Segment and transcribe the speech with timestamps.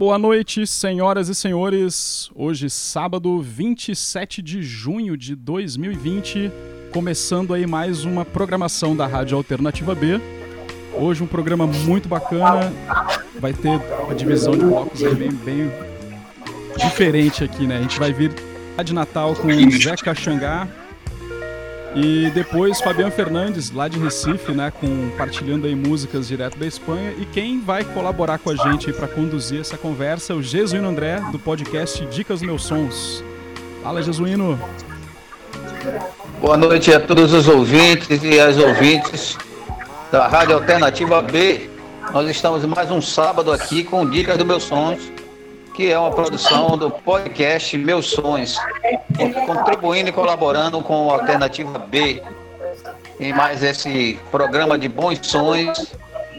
[0.00, 2.30] Boa noite, senhoras e senhores.
[2.34, 6.50] Hoje, sábado 27 de junho de 2020,
[6.90, 10.18] começando aí mais uma programação da Rádio Alternativa B.
[10.94, 12.72] Hoje um programa muito bacana,
[13.38, 15.70] vai ter uma divisão de blocos bem, bem
[16.78, 17.76] diferente aqui, né?
[17.76, 18.32] A gente vai vir
[18.82, 20.66] de Natal com Zeca Xangá,
[21.94, 27.14] e depois Fabiano Fernandes, lá de Recife, né, compartilhando aí músicas direto da Espanha.
[27.18, 31.20] E quem vai colaborar com a gente para conduzir essa conversa é o Jesuíno André,
[31.32, 33.24] do podcast Dicas Meus Sons.
[33.82, 34.58] Fala, Jesuíno.
[36.40, 39.36] Boa noite a todos os ouvintes e as ouvintes
[40.12, 41.68] da Rádio Alternativa B.
[42.12, 45.19] Nós estamos mais um sábado aqui com Dicas dos Meus Sons
[45.80, 48.58] que é uma produção do podcast Meus Sonhos,
[49.46, 52.22] contribuindo e colaborando com o Alternativa B
[53.18, 55.94] em mais esse programa de bons sonhos,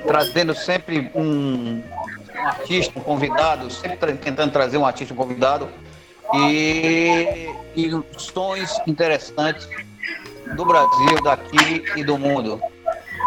[0.06, 1.82] trazendo sempre um,
[2.36, 5.68] um artista, um convidado, sempre tentando trazer um artista um convidado
[6.36, 9.68] e, e sonhos interessantes
[10.56, 12.62] do Brasil, daqui e do mundo.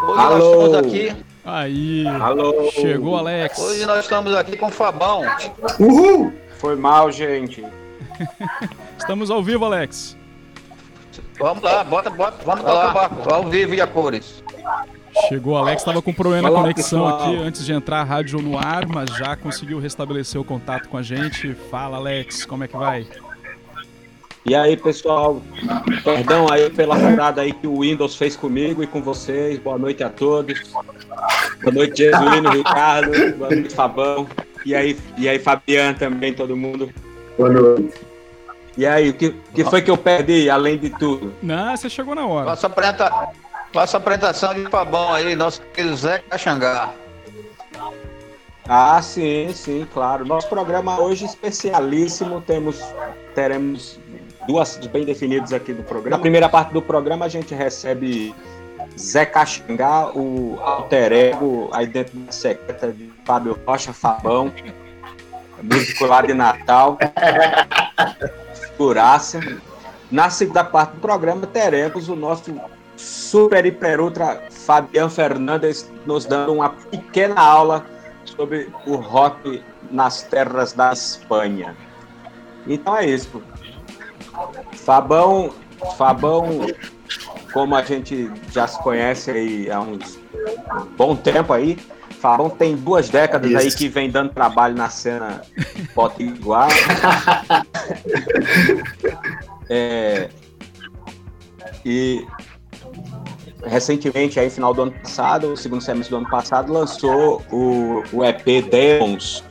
[0.06, 0.38] Hoje Alô.
[0.38, 2.06] nós estamos aqui Aí.
[2.06, 2.70] Alô.
[2.70, 3.58] Chegou, Alex.
[3.58, 5.22] Hoje nós estamos aqui com o Fabão.
[5.78, 6.32] Uhul!
[6.58, 7.64] Foi mal, gente.
[8.98, 10.16] estamos ao vivo, Alex.
[11.38, 14.42] Vamos lá, bota, bota, vamos o barco, ao vivo e a cores.
[15.28, 18.86] Chegou, Alex estava com problema na conexão aqui antes de entrar a rádio no ar,
[18.86, 21.54] mas já conseguiu restabelecer o contato com a gente.
[21.70, 23.06] Fala, Alex, como é que vai?
[24.46, 25.40] E aí, pessoal,
[26.04, 29.58] perdão aí pela furada aí que o Windows fez comigo e com vocês.
[29.58, 30.70] Boa noite a todos.
[31.62, 33.36] Boa noite, Jesuíno, Ricardo.
[33.38, 34.28] Boa noite, Fabão.
[34.66, 36.92] E aí, e aí, Fabiano também, todo mundo.
[37.38, 37.94] Boa noite.
[38.76, 41.32] E aí, o que, que foi que eu perdi, além de tudo?
[41.42, 42.46] Não, você chegou na hora.
[42.46, 43.28] Faça, apresenta,
[43.72, 46.92] faça a apresentação de Fabão aí, nosso querido Zé Caxangá.
[48.68, 50.24] Ah, sim, sim, claro.
[50.24, 52.40] Nosso programa hoje especialíssimo.
[52.40, 52.82] Temos,
[53.34, 54.00] teremos
[54.46, 56.16] duas bem definidas aqui do programa.
[56.16, 58.34] Na primeira parte do programa a gente recebe
[58.98, 64.52] Zé Caxangá, o alter ego, a identidade secreta de Fábio Rocha Fabão,
[65.62, 66.98] músico lá de Natal,
[68.54, 69.40] figuraça.
[70.10, 72.54] Na segunda parte do programa teremos o nosso
[72.96, 77.84] super hiper ultra Fabiano Fernandes nos dando uma pequena aula
[78.24, 81.76] sobre o rock nas terras da Espanha.
[82.66, 83.42] Então é isso.
[84.72, 85.52] Fabão,
[85.96, 86.66] Fabão,
[87.52, 90.18] como a gente já se conhece aí há uns
[90.74, 91.78] um bom tempo aí,
[92.20, 93.60] Fabão tem duas décadas Isso.
[93.60, 95.42] aí que vem dando trabalho na cena
[95.94, 96.68] potiguar.
[99.68, 100.28] é,
[101.84, 102.26] e
[103.66, 108.24] recentemente, aí, final do ano passado, o segundo semestre do ano passado, lançou o, o
[108.24, 109.44] EP Demons,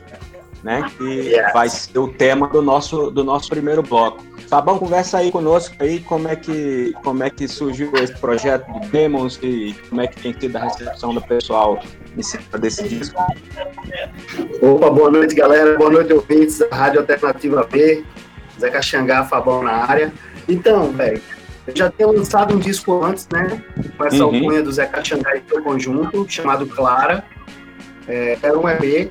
[0.64, 0.90] né?
[0.96, 1.52] Que yeah.
[1.52, 4.24] vai ser o tema do nosso, do nosso primeiro bloco.
[4.48, 8.88] Fabão, conversa aí conosco aí como é que, como é que surgiu esse projeto de
[8.88, 11.78] Demons e como é que tem sido a recepção do pessoal
[12.16, 13.20] em cima desse disco.
[14.62, 15.76] Opa, boa noite, galera.
[15.76, 18.02] Boa noite, ouvintes da Rádio Alternativa B.
[18.58, 20.12] Zé Caxangá, Fabão na área.
[20.48, 21.20] Então, velho,
[21.66, 23.62] eu já tinha lançado um disco antes, né?
[23.98, 24.34] Com essa uhum.
[24.34, 27.22] alcunha do Zé Caxangá e seu conjunto, chamado Clara.
[28.08, 29.10] É, era um EP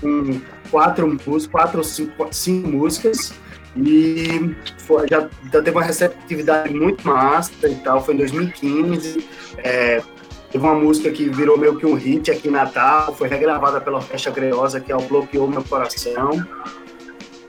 [0.00, 0.40] com
[0.72, 1.18] quatro
[1.50, 3.34] quatro cinco, cinco músicas.
[3.76, 8.02] E foi, já, já, teve uma receptividade muito massa e tal.
[8.02, 9.26] Foi em 2015.
[9.58, 10.02] É,
[10.50, 13.14] teve uma música que virou meio que um hit aqui em Natal.
[13.14, 16.44] Foi regravada pela Orquestra Greosa, que é o Bloqueou Meu Coração.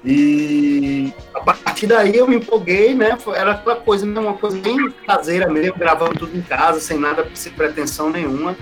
[0.05, 3.17] E a partir daí eu me empolguei, né?
[3.33, 4.19] Era aquela coisa, né?
[4.19, 8.55] uma coisa bem caseira mesmo, gravando tudo em casa, sem nada, sem pretensão nenhuma.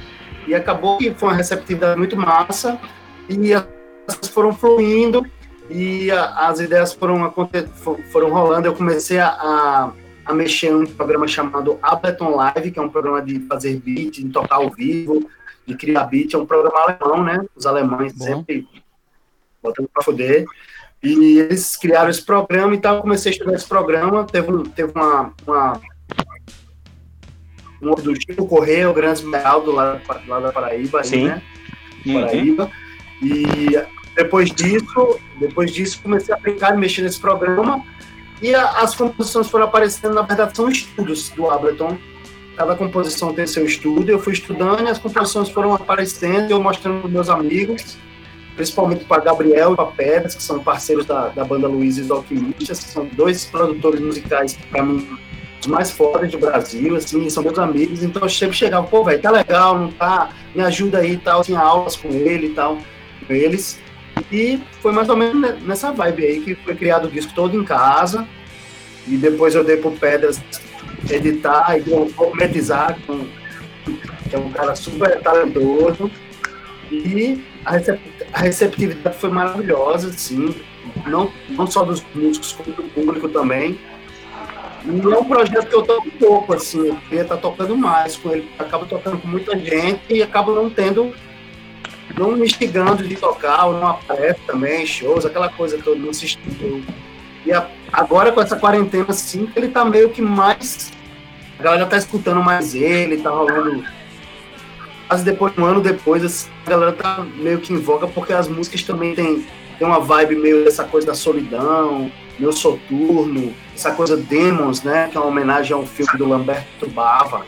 [0.48, 2.80] E acabou que foi uma receptividade muito massa.
[3.28, 3.36] E
[4.32, 5.26] foram fluindo
[5.70, 7.34] e a, as ideias foram,
[8.12, 8.68] foram rolando.
[8.68, 9.92] Eu comecei a, a,
[10.26, 14.16] a mexer em um programa chamado Ableton Live, que é um programa de fazer beat,
[14.16, 15.30] de tocar ao vivo,
[15.66, 16.34] de criar beat.
[16.34, 17.46] É um programa alemão, né?
[17.56, 18.26] Os alemães Bom.
[18.26, 18.68] sempre
[19.62, 20.46] botando para foder.
[21.04, 24.24] E eles criaram esse programa e então eu comecei a estudar esse programa.
[24.26, 25.82] Teve, teve uma, uma
[27.82, 31.16] um do Chico Correia, o Grande Esmeraldo, lá, lá da Paraíba, Sim.
[31.16, 31.42] Aí, né?
[32.06, 32.14] Uhum.
[32.22, 32.72] Paraíba.
[33.22, 33.82] E
[34.16, 37.84] depois disso, depois disso comecei a e mexer nesse programa
[38.42, 41.98] e a, as composições foram aparecendo, na verdade são estudos do Ableton.
[42.58, 47.02] Cada composição tem seu estudo, eu fui estudando e as composições foram aparecendo, eu mostrando
[47.02, 47.98] para meus amigos,
[48.56, 52.80] principalmente para Gabriel e para Pedras, que são parceiros da, da banda Luiz e Alquimistas,
[52.80, 55.08] que são dois produtores musicais, para mim,
[55.62, 59.22] os mais fodas do Brasil, assim, são meus amigos, então eu sempre chegava, pô, velho,
[59.22, 60.30] tá legal, não tá?
[60.54, 62.80] Me ajuda aí e tal, tinha aulas com ele e tal,
[63.26, 63.80] com eles.
[64.32, 67.64] E foi mais ou menos nessa vibe aí que foi criado o disco todo em
[67.64, 68.28] casa.
[69.08, 70.42] E depois eu dei pro Pedras
[71.10, 71.84] editar e
[72.14, 73.26] concretizar com
[74.30, 76.10] que é um cara super talentoso.
[76.92, 80.56] E a, receptividade foi maravilhosa, assim,
[81.06, 83.80] não, não só dos músicos, como do público também.
[84.86, 88.32] E é um projeto que eu toco pouco, assim, eu queria estar tocando mais com
[88.32, 91.14] ele, acaba tocando com muita gente e acaba não tendo,
[92.18, 96.26] não me instigando de tocar, ou não aparece também, shows, aquela coisa toda, não se
[96.26, 96.82] estudou.
[97.46, 100.92] E a, agora com essa quarentena, assim, ele tá meio que mais.
[101.60, 103.84] A galera tá escutando mais ele, tá rolando.
[105.08, 108.48] Quase depois, um ano depois, assim, a galera tá meio que em voga, porque as
[108.48, 109.46] músicas também tem,
[109.78, 115.10] tem uma vibe meio dessa coisa da solidão, meu Soturno, essa coisa Demons, né?
[115.12, 117.46] Que é uma homenagem a um filme do Lamberto Bava,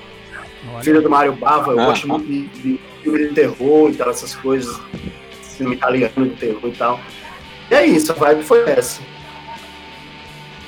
[0.72, 0.84] Olha.
[0.84, 1.72] filho do Mário Bava.
[1.72, 4.80] Eu ah, gosto muito de, de filme de terror e tal, essas coisas,
[5.58, 7.00] filme italiano de terror e tal.
[7.70, 9.02] E é isso, a vibe foi essa.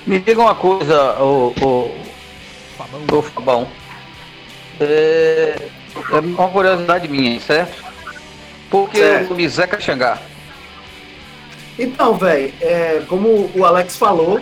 [0.06, 1.96] Me diga uma coisa, o, o,
[2.78, 3.20] Fabão.
[3.20, 3.68] o Fabão.
[4.80, 5.56] É,
[5.96, 7.84] é uma curiosidade minha, certo?
[8.70, 9.34] Por que certo.
[9.34, 10.20] o Zeca Xangá?
[11.78, 14.42] Então, velho, é, como o Alex falou,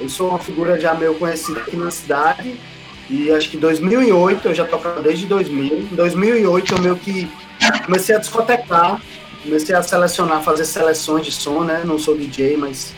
[0.00, 2.58] eu sou uma figura já meio conhecida aqui na cidade.
[3.10, 5.78] E acho que em 2008, eu já tocava desde 2000.
[5.92, 7.28] Em 2008 eu meio que
[7.84, 9.00] comecei a discotecar,
[9.42, 11.82] comecei a selecionar, fazer seleções de som, né?
[11.84, 12.92] Não sou DJ, mas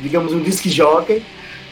[0.00, 1.22] digamos um disc jockey.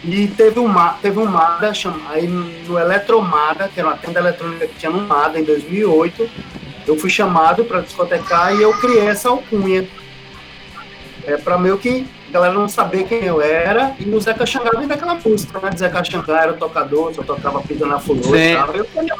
[0.03, 0.73] E teve um,
[1.03, 1.73] teve um MADA,
[2.09, 6.31] aí no Eletromada, que era uma tenda eletrônica que tinha no MADA em 2008,
[6.87, 9.87] eu fui chamado para discotecar e eu criei essa alcunha
[11.27, 14.71] é, para meio que a galera não saber quem eu era, e o Zeca Xangá
[14.79, 15.71] vem daquela música, né?
[15.77, 18.75] Zeca Xangá era tocador, só tocava pita na flor e tal.
[18.77, 19.15] Eu queria,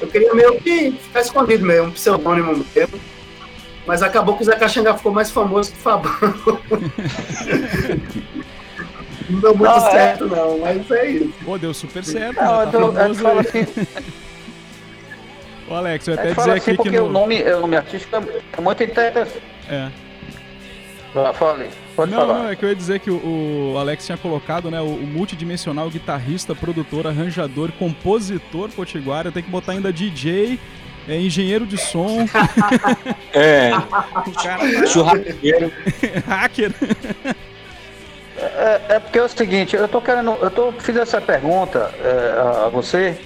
[0.00, 3.00] eu queria meio que ficar escondido mesmo, um pseudônimo mesmo.
[3.86, 6.10] Mas acabou que o Zeca Xangá ficou mais famoso que o Fabão.
[9.28, 9.90] não deu muito não, é.
[9.90, 10.28] certo, é...
[10.28, 11.34] não, mas é isso.
[11.44, 12.36] Pô, deu super certo.
[12.36, 12.66] Não, né?
[12.72, 13.66] tá eu, tô, eu falo assim.
[15.68, 16.98] Ô Alex, eu até dizer assim aqui porque que.
[16.98, 17.06] No...
[17.06, 19.42] o, nome, o nome artístico é muito interessante.
[19.68, 19.88] É.
[21.32, 21.70] Fale.
[21.94, 22.38] Pode não, falar.
[22.38, 25.06] não, é que eu ia dizer que o, o Alex tinha colocado, né, o, o,
[25.06, 30.58] multidimensional guitarrista, produtor, arranjador, compositor potiguara, tem que botar ainda DJ,
[31.08, 32.26] é, engenheiro de som.
[33.32, 33.70] é.
[34.26, 34.86] o cara.
[34.88, 35.72] Churrasqueiro.
[36.26, 36.72] Hacker.
[38.36, 42.64] É, é, porque é o seguinte, eu tô querendo, eu tô fiz essa pergunta é,
[42.66, 43.16] a você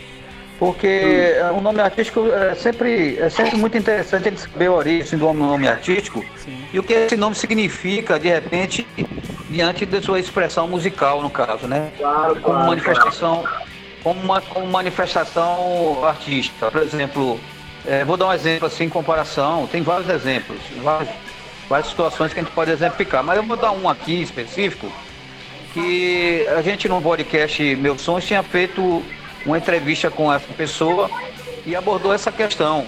[0.58, 1.58] porque hum.
[1.58, 5.68] o nome artístico é sempre, é sempre muito interessante ele saber a origem do nome
[5.68, 6.64] artístico Sim.
[6.72, 8.86] e o que esse nome significa, de repente,
[9.48, 11.90] diante da sua expressão musical, no caso, né?
[11.96, 13.68] Claro, como claro, manifestação, claro.
[14.02, 16.70] Como, uma, como manifestação artística.
[16.70, 17.38] Por exemplo,
[17.86, 21.08] é, vou dar um exemplo assim em comparação, tem vários exemplos, várias,
[21.68, 24.90] várias situações que a gente pode exemplificar, mas eu vou dar um aqui específico,
[25.72, 29.04] que a gente no podcast Meus Sons tinha feito
[29.44, 31.10] uma entrevista com essa pessoa
[31.66, 32.86] e abordou essa questão,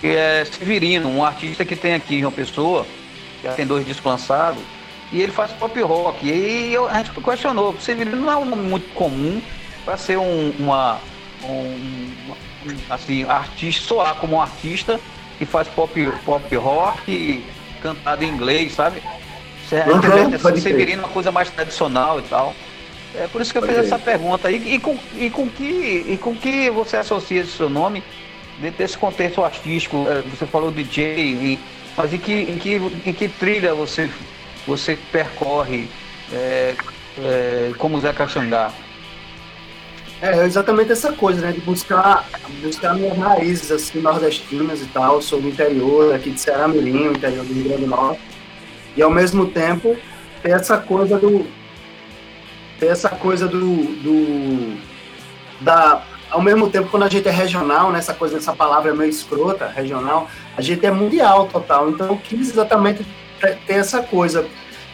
[0.00, 2.86] que é Severino, um artista que tem aqui em uma Pessoa,
[3.42, 4.62] já tem dois discos lançados,
[5.12, 6.26] e ele faz pop rock.
[6.26, 9.40] E aí a gente questionou, Severino não é um nome muito comum
[9.84, 10.98] para ser um, uma,
[11.44, 12.10] um,
[12.88, 15.00] assim, artista, soar como um artista
[15.38, 17.44] que faz pop, pop rock
[17.82, 19.02] cantado em inglês, sabe?
[19.72, 22.54] Uhum, Severino é uma coisa mais tradicional e tal.
[23.14, 24.50] É por isso que eu fiz essa pergunta.
[24.50, 28.02] E, e, com, e, com que, e com que você associa esse seu nome
[28.58, 30.06] dentro desse contexto artístico?
[30.08, 31.58] É, você falou DJ, e,
[31.96, 32.74] mas em que, em, que,
[33.06, 34.10] em que trilha você,
[34.66, 35.88] você percorre
[36.32, 36.74] é,
[37.18, 38.72] é, como Zé Caxangá?
[40.22, 41.52] É exatamente essa coisa, né?
[41.52, 42.24] De buscar,
[42.62, 45.20] buscar minhas raízes assim, nordestinas e tal.
[45.20, 48.20] Sou do interior, aqui de Ceará Mirim, interior do Rio Grande do Norte.
[48.96, 49.96] E ao mesmo tempo
[50.40, 51.44] ter essa coisa do,
[52.82, 54.76] tem essa coisa do, do
[55.60, 59.68] da ao mesmo tempo quando a gente é regional, né, coisa dessa palavra meio escrota,
[59.68, 61.90] regional, a gente é mundial total.
[61.90, 63.06] Então eu quis exatamente
[63.40, 64.44] ter essa coisa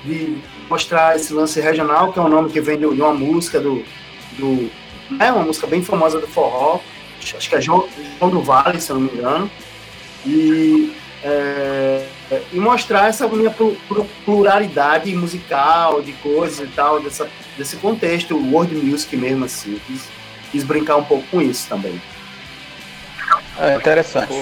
[0.04, 0.36] de
[0.68, 3.82] mostrar esse lance regional, que é um nome que vem de uma música do,
[4.38, 4.70] do
[5.18, 6.80] é uma música bem famosa do forró,
[7.18, 9.50] acho que é João, João do Vale, se eu não me engano.
[10.26, 10.92] E
[11.22, 12.06] é,
[12.52, 13.54] e mostrar essa minha
[14.24, 19.80] pluralidade musical, de coisas e tal, dessa, desse contexto, world music mesmo, assim.
[19.86, 20.02] Quis,
[20.52, 22.00] quis brincar um pouco com isso também.
[23.58, 24.32] É interessante.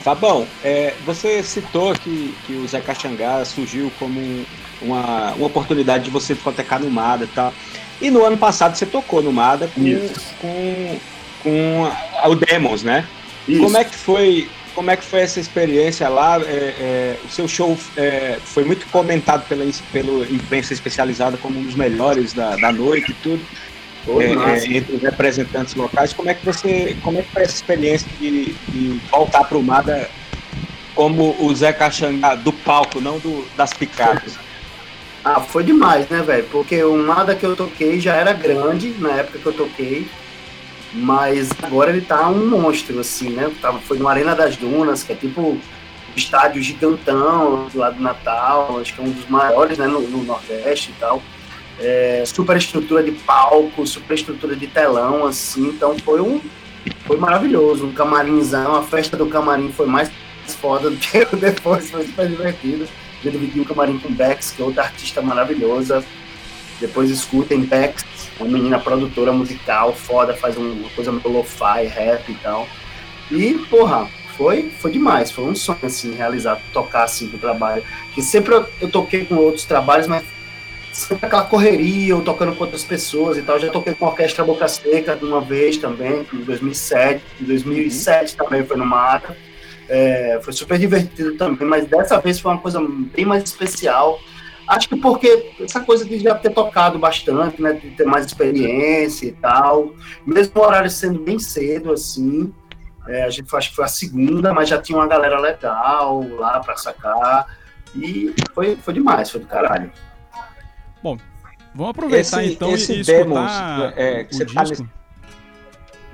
[0.00, 4.44] Fabão, é, você citou que, que o Zé Caxangá surgiu como
[4.80, 7.52] uma, uma oportunidade de você discotecar no Mada e tal.
[8.00, 9.80] E no ano passado você tocou no Mada com,
[10.40, 11.00] com,
[11.42, 13.06] com o Demons, né?
[13.46, 13.62] Isso.
[13.62, 16.40] Como é que foi como é que foi essa experiência lá?
[16.40, 21.62] É, é, o seu show é, foi muito comentado pela, pela imprensa especializada como um
[21.62, 23.44] dos melhores da, da noite e tudo.
[24.06, 26.12] É, é, entre os representantes locais.
[26.12, 29.62] Como é que você, como é que foi essa experiência de, de voltar para o
[29.62, 30.10] Mada
[30.94, 34.36] como o Zé Caxangá do palco, não do, das picapes?
[35.24, 36.44] Ah, foi demais, né, velho?
[36.52, 40.06] Porque o Mada que eu toquei já era grande na época que eu toquei.
[40.94, 43.50] Mas agora ele tá um monstro, assim, né?
[43.82, 45.58] Foi no Arena das Dunas, que é tipo
[46.16, 50.92] estádio gigantão lá do Natal, acho que é um dos maiores, né, no, no Nordeste
[50.92, 51.20] e tal.
[51.80, 56.40] É, super estrutura de palco, super estrutura de telão, assim, então foi um
[57.06, 60.10] foi maravilhoso, um camarimzão, a festa do camarim foi mais
[60.60, 62.86] foda do que depois, foi super divertido.
[63.24, 66.04] Eu dividi um camarim com Bex, que é outra artista maravilhosa.
[66.78, 68.04] Depois escutem Bex,
[68.38, 72.66] uma menina produtora musical foda, faz uma coisa meio lo-fi, rap e tal.
[73.30, 77.82] E, porra, foi, foi demais, foi um sonho, assim, realizar, tocar, assim, com o trabalho.
[78.14, 80.24] Que sempre eu, eu toquei com outros trabalhos, mas
[80.92, 83.58] sempre aquela correria, eu tocando com outras pessoas e tal.
[83.58, 87.22] Já toquei com a Orquestra Boca Seca uma vez também, em 2007.
[87.40, 89.36] Em 2007 também foi no Mata.
[89.88, 92.80] É, foi super divertido também, mas dessa vez foi uma coisa
[93.14, 94.18] bem mais especial.
[94.66, 99.26] Acho que porque essa coisa de já ter tocado bastante, né, de ter mais experiência
[99.26, 99.94] e tal,
[100.26, 102.52] mesmo o horário sendo bem cedo, assim,
[103.06, 106.60] é, a gente acho que foi a segunda, mas já tinha uma galera legal lá
[106.60, 107.46] para sacar,
[107.94, 109.92] e foi, foi demais, foi do caralho.
[111.02, 111.18] Bom,
[111.74, 114.54] vamos aproveitar esse, então esse e escutar é, o disco.
[114.54, 114.62] Tá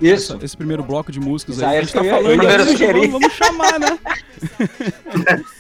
[0.00, 0.34] isso.
[0.34, 1.76] Esse, esse, primeiro bloco de músicas Já aí.
[1.76, 3.98] é A gente tá eu- falando, eu ia vamos, vamos chamar, né?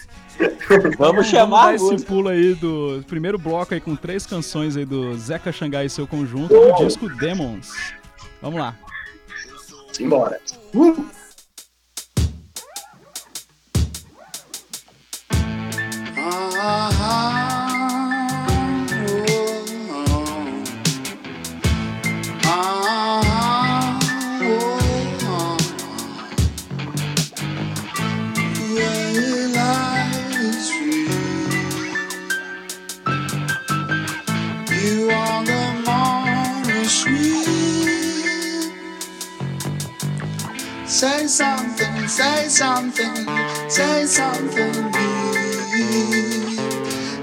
[0.96, 4.84] Vamos chamar dar a esse pulo aí do primeiro bloco aí com três canções aí
[4.84, 7.72] do Zeca Xangai e seu conjunto do disco Demons.
[8.40, 8.76] Vamos lá.
[9.92, 10.40] Simbora.
[10.72, 11.10] You
[41.00, 43.26] Say something, say something,
[43.70, 46.60] say something deep.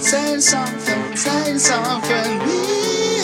[0.01, 3.19] Say something, say something, me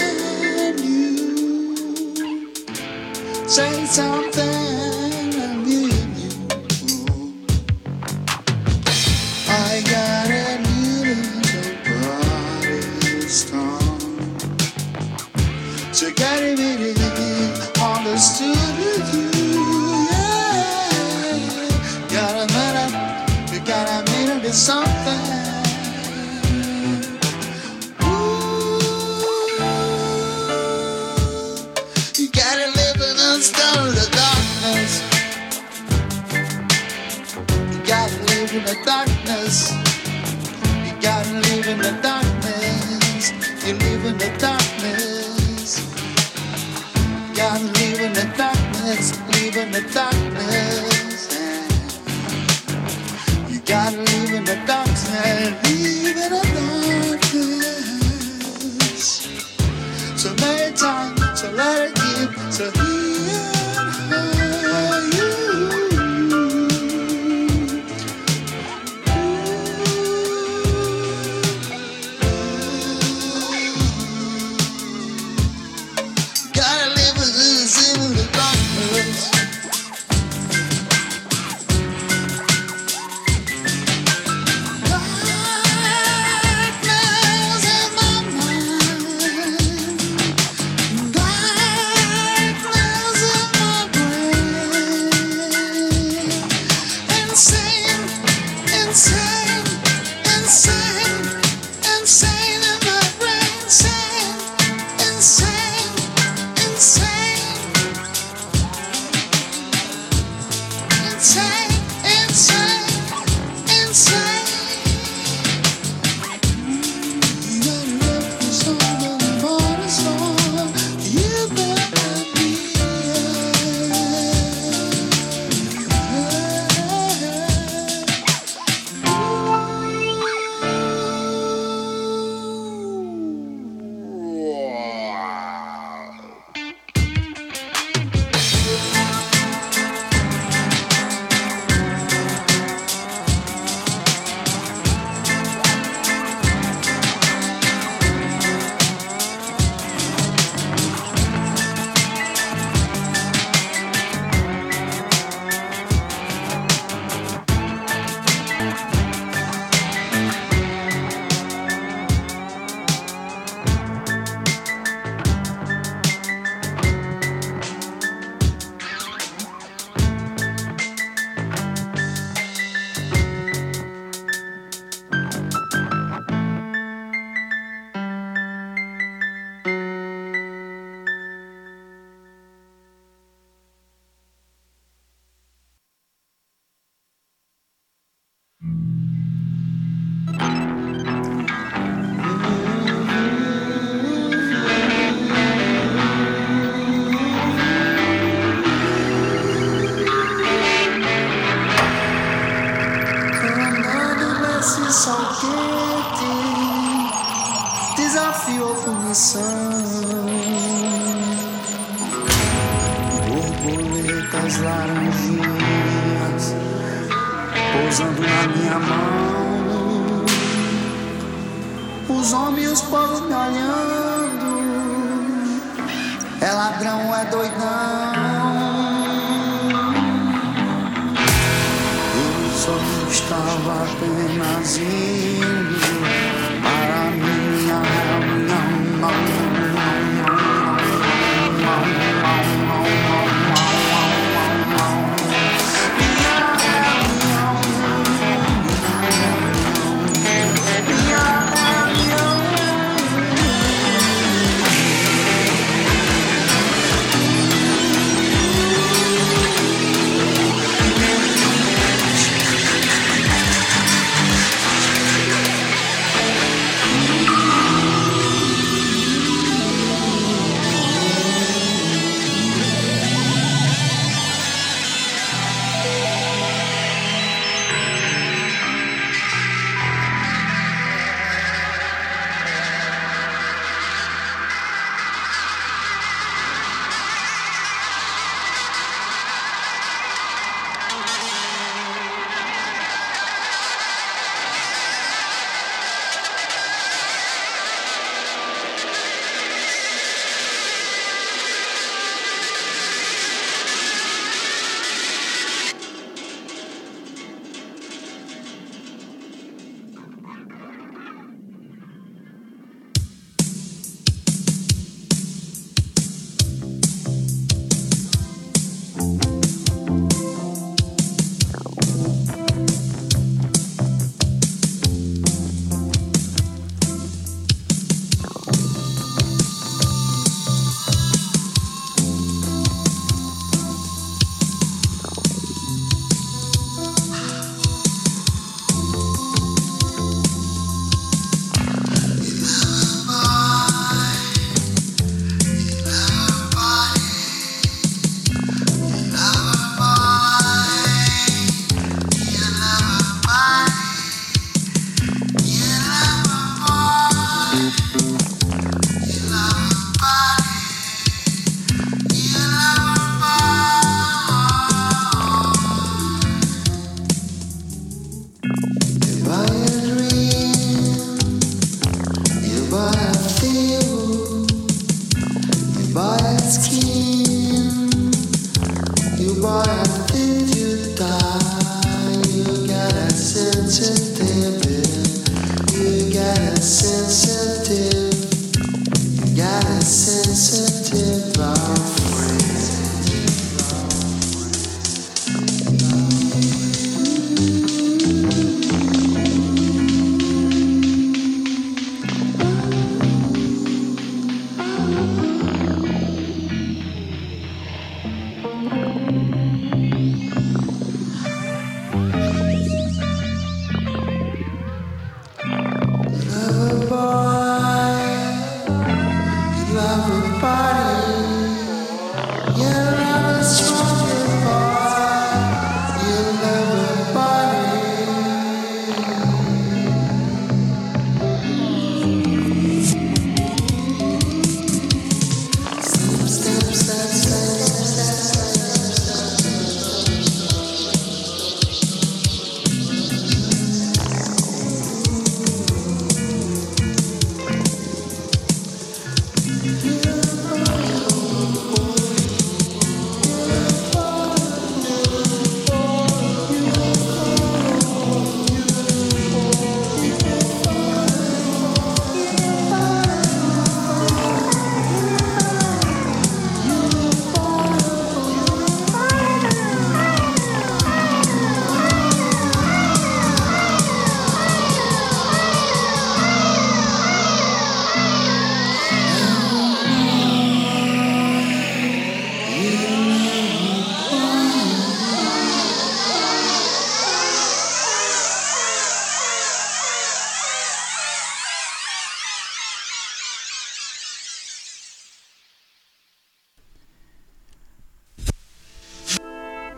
[0.67, 2.53] and you.
[3.47, 5.29] Say something,
[5.65, 6.35] me and you.
[9.49, 10.59] I got a
[11.01, 14.29] little body strong.
[15.91, 16.93] So get it really
[17.81, 18.62] understood with
[24.53, 25.19] something.
[28.03, 28.77] Ooh,
[32.15, 35.01] you gotta live in the stone of darkness.
[37.73, 39.73] You gotta live in the darkness.
[40.85, 43.31] You gotta live in the darkness.
[43.65, 45.81] You live in the darkness.
[47.35, 49.19] Gotta live in the darkness.
[49.29, 50.92] Live in the darkness.
[60.23, 62.53] So many times, so let it give.
[62.53, 63.52] So here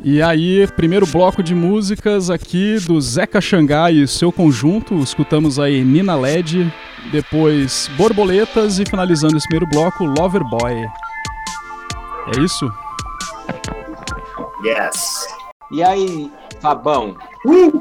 [0.08, 4.94] E aí, primeiro bloco de músicas aqui do Zeca Xangai e seu conjunto.
[5.00, 6.72] Escutamos aí Nina LED,
[7.12, 10.76] depois Borboletas e finalizando esse primeiro bloco, Lover Boy.
[12.36, 12.72] É isso?
[14.64, 15.26] Yes.
[15.72, 17.18] E aí, Fabão?
[17.44, 17.80] Uh!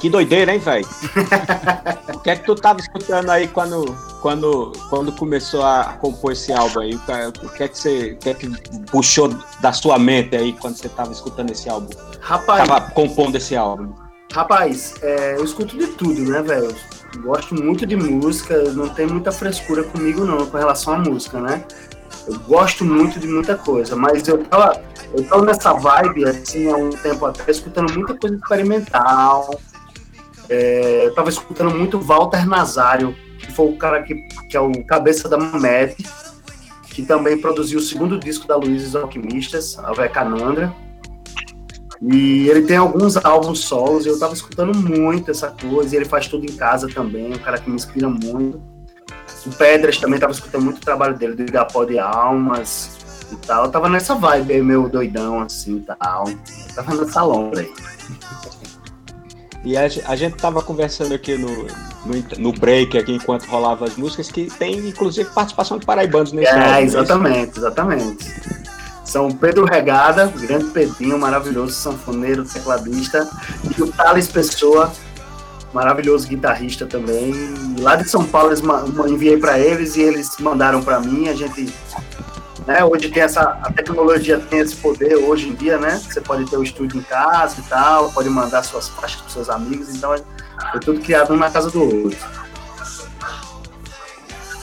[0.00, 0.86] Que doideira, hein, velho?
[2.14, 3.84] o que é que tu tava escutando aí quando,
[4.20, 6.94] quando, quando começou a compor esse álbum aí?
[6.94, 8.48] O que é que você o que é que
[8.90, 11.90] puxou da sua mente aí quando você tava escutando esse álbum?
[12.20, 12.66] Rapaz.
[12.66, 13.92] Tava compondo esse álbum.
[14.32, 16.74] Rapaz, é, eu escuto de tudo, né, velho?
[17.22, 21.64] Gosto muito de música, não tem muita frescura comigo não com relação à música, né?
[22.26, 24.82] Eu gosto muito de muita coisa, mas eu tava,
[25.14, 29.58] eu tava nessa vibe, assim, há um tempo atrás, escutando muita coisa experimental,
[30.48, 33.14] é, eu tava escutando muito Walter Nazário,
[33.46, 34.14] que foi o cara que,
[34.50, 36.04] que é o cabeça da Mamete,
[36.90, 40.74] que também produziu o segundo disco da Luiz Alquimistas, a Vecanandra.
[42.02, 46.28] E ele tem alguns álbuns solos, eu tava escutando muito essa coisa, e ele faz
[46.28, 48.60] tudo em casa também, um cara que me inspira muito.
[49.46, 52.98] O Pedras também tava escutando muito o trabalho dele, do Igapó de Almas
[53.32, 53.66] e tal.
[53.66, 56.28] Eu tava nessa vibe aí, meio doidão assim e tal.
[56.28, 57.72] Eu tava nessa lombra aí.
[59.66, 61.48] E a, a gente tava conversando aqui no,
[62.06, 66.52] no, no, break, aqui enquanto rolava as músicas, que tem inclusive participação de paraibanos nesse
[66.52, 66.82] É, álbum, né?
[66.82, 68.34] exatamente, exatamente.
[69.04, 73.28] São Pedro Regada, grande Pedrinho, maravilhoso sanfoneiro, tecladista,
[73.76, 74.92] e o Thales Pessoa,
[75.74, 77.34] maravilhoso guitarrista também.
[77.80, 81.28] Lá de São Paulo, eu enviei para eles e eles mandaram para mim.
[81.28, 81.74] A gente
[82.66, 82.84] né?
[82.84, 86.00] Hoje tem essa, a tecnologia tem esse poder hoje em dia, né?
[86.04, 89.48] Você pode ter o estúdio em casa e tal, pode mandar suas faixas para seus
[89.48, 90.14] amigos, então
[90.72, 92.18] foi tudo criado na casa do outro.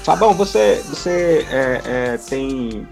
[0.03, 2.85] Fabão, você, você é, é, tem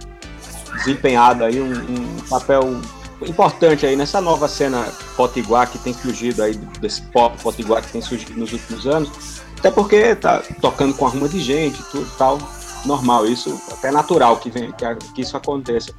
[0.78, 2.80] desempenhado aí um, um, papel
[3.22, 8.02] importante aí nessa nova cena potiguar que tem surgido aí, desse pop potiguar que tem
[8.02, 12.40] surgido nos últimos anos, até porque tá tocando com arruma de gente tudo tal
[12.86, 15.94] normal, isso até natural que, vem, que, que isso aconteça.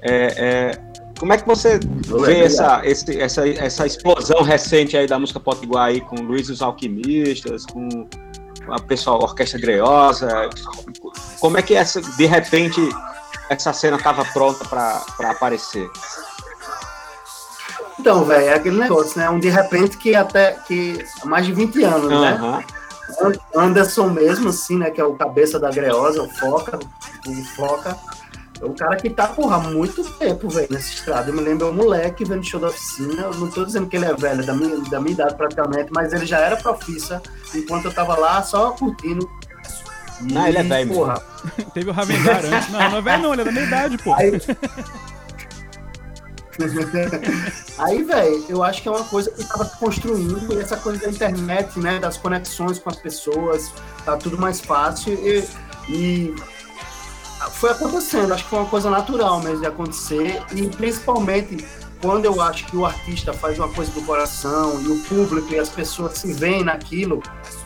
[0.00, 0.86] É, é,
[1.18, 1.80] como é que você
[2.24, 6.52] vê essa, esse, essa, essa explosão recente aí da música potiguar aí com Luiz e
[6.52, 8.06] os Alquimistas, com
[8.68, 10.50] a pessoal Orquestra Greosa?
[11.40, 12.80] Como é que essa, de repente
[13.48, 15.88] essa cena estava pronta para aparecer?
[17.98, 19.28] Então, velho, é aquele negócio, né?
[19.30, 22.20] Um de repente que até que há mais de 20 anos, uhum.
[22.20, 22.64] né?
[23.54, 24.90] Anderson mesmo, assim, né?
[24.90, 26.78] Que é o cabeça da Greosa, o Foca,
[27.26, 27.96] o Foca.
[28.60, 31.30] É um cara que tá, porra, há muito tempo, velho, nesse estrada.
[31.30, 33.24] Eu me lembro, é um moleque vendo show da oficina.
[33.24, 36.12] Eu não tô dizendo que ele é velho, da minha, da minha idade praticamente, mas
[36.12, 37.22] ele já era profissa
[37.54, 39.28] enquanto eu tava lá só curtindo.
[40.22, 41.22] Não, ele é velho, porra.
[41.74, 42.70] Teve o Ravendar antes.
[42.70, 44.14] Não, não é velho, não, ele é da minha idade, pô.
[44.14, 44.32] Aí,
[47.78, 51.10] Aí, velho, eu acho que é uma coisa que estava construindo, e essa coisa da
[51.10, 53.72] internet, né, das conexões com as pessoas,
[54.04, 55.44] tá tudo mais fácil e,
[55.88, 56.34] e
[57.52, 61.66] foi acontecendo, acho que foi uma coisa natural mesmo de acontecer, e principalmente
[62.00, 65.58] quando eu acho que o artista faz uma coisa do coração e o público e
[65.58, 67.22] as pessoas se veem naquilo,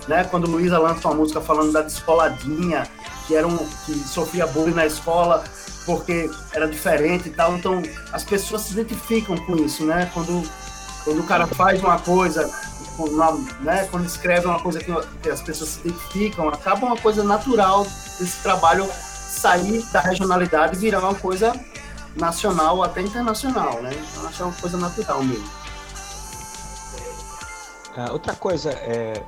[0.06, 0.24] né?
[0.24, 2.88] Quando Luísa lança uma música falando da descoladinha,
[3.26, 5.44] que era um que sofria bullying na escola,
[5.86, 7.56] porque era diferente e tal.
[7.56, 10.10] Então as pessoas se identificam com isso, né?
[10.12, 10.48] Quando,
[11.04, 12.50] quando o cara faz uma coisa,
[13.60, 13.88] né?
[13.90, 17.84] quando escreve uma coisa que, as pessoas se identificam, acaba uma coisa natural
[18.18, 21.52] desse trabalho sair da regionalidade e virar uma coisa
[22.16, 23.90] nacional até internacional, né?
[23.92, 25.48] Então acho é uma coisa natural mesmo.
[27.96, 29.22] Uh, outra coisa é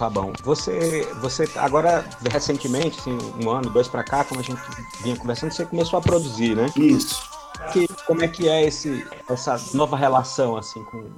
[0.00, 4.58] Fabão, você, você agora recentemente, assim, um ano, dois para cá, como a gente
[5.02, 6.70] vinha conversando, você começou a produzir, né?
[6.74, 7.22] Isso.
[7.70, 11.10] Que, como é que é esse, essa nova relação assim com,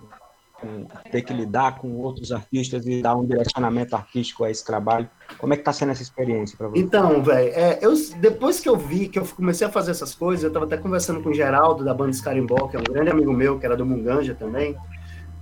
[0.60, 5.08] com, ter que lidar com outros artistas e dar um direcionamento artístico a esse trabalho?
[5.38, 6.80] Como é que está sendo essa experiência para você?
[6.80, 10.42] Então, velho, é, eu depois que eu vi que eu comecei a fazer essas coisas,
[10.42, 13.32] eu estava até conversando com o Geraldo da banda Scarimbó, que é um grande amigo
[13.32, 14.76] meu, que era do Munganja também.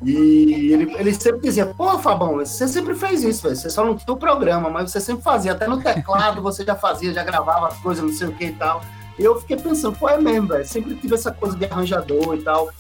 [0.03, 3.55] E ele, ele sempre dizia, pô, Fabão, você sempre fez isso, véio.
[3.55, 6.75] você só não tinha o programa, mas você sempre fazia, até no teclado você já
[6.75, 8.81] fazia, já gravava as coisas, não sei o que e tal.
[9.19, 12.43] E eu fiquei pensando, pô, é mesmo, velho, sempre tive essa coisa de arranjador e
[12.43, 12.71] tal,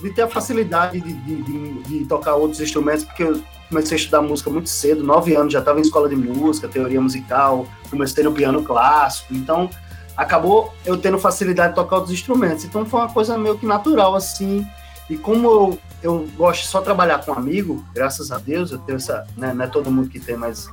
[0.00, 4.00] de ter a facilidade de, de, de, de, tocar outros instrumentos, porque eu comecei a
[4.00, 8.24] estudar música muito cedo, nove anos, já estava em escola de música, teoria musical, comecei
[8.24, 9.68] no piano clássico, então
[10.16, 12.64] acabou eu tendo facilidade de tocar outros instrumentos.
[12.64, 14.66] Então foi uma coisa meio que natural, assim,
[15.10, 18.96] e como eu eu gosto de só trabalhar com amigo, graças a Deus, eu tenho
[18.96, 20.68] essa, né, não é todo mundo que tem, mas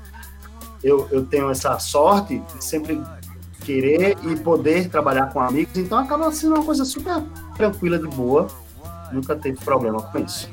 [0.84, 3.02] eu, eu tenho essa sorte de sempre
[3.62, 7.24] querer e poder trabalhar com amigos, então acaba sendo uma coisa super
[7.56, 8.48] tranquila, de boa.
[9.13, 10.50] nunca teve problema com isso.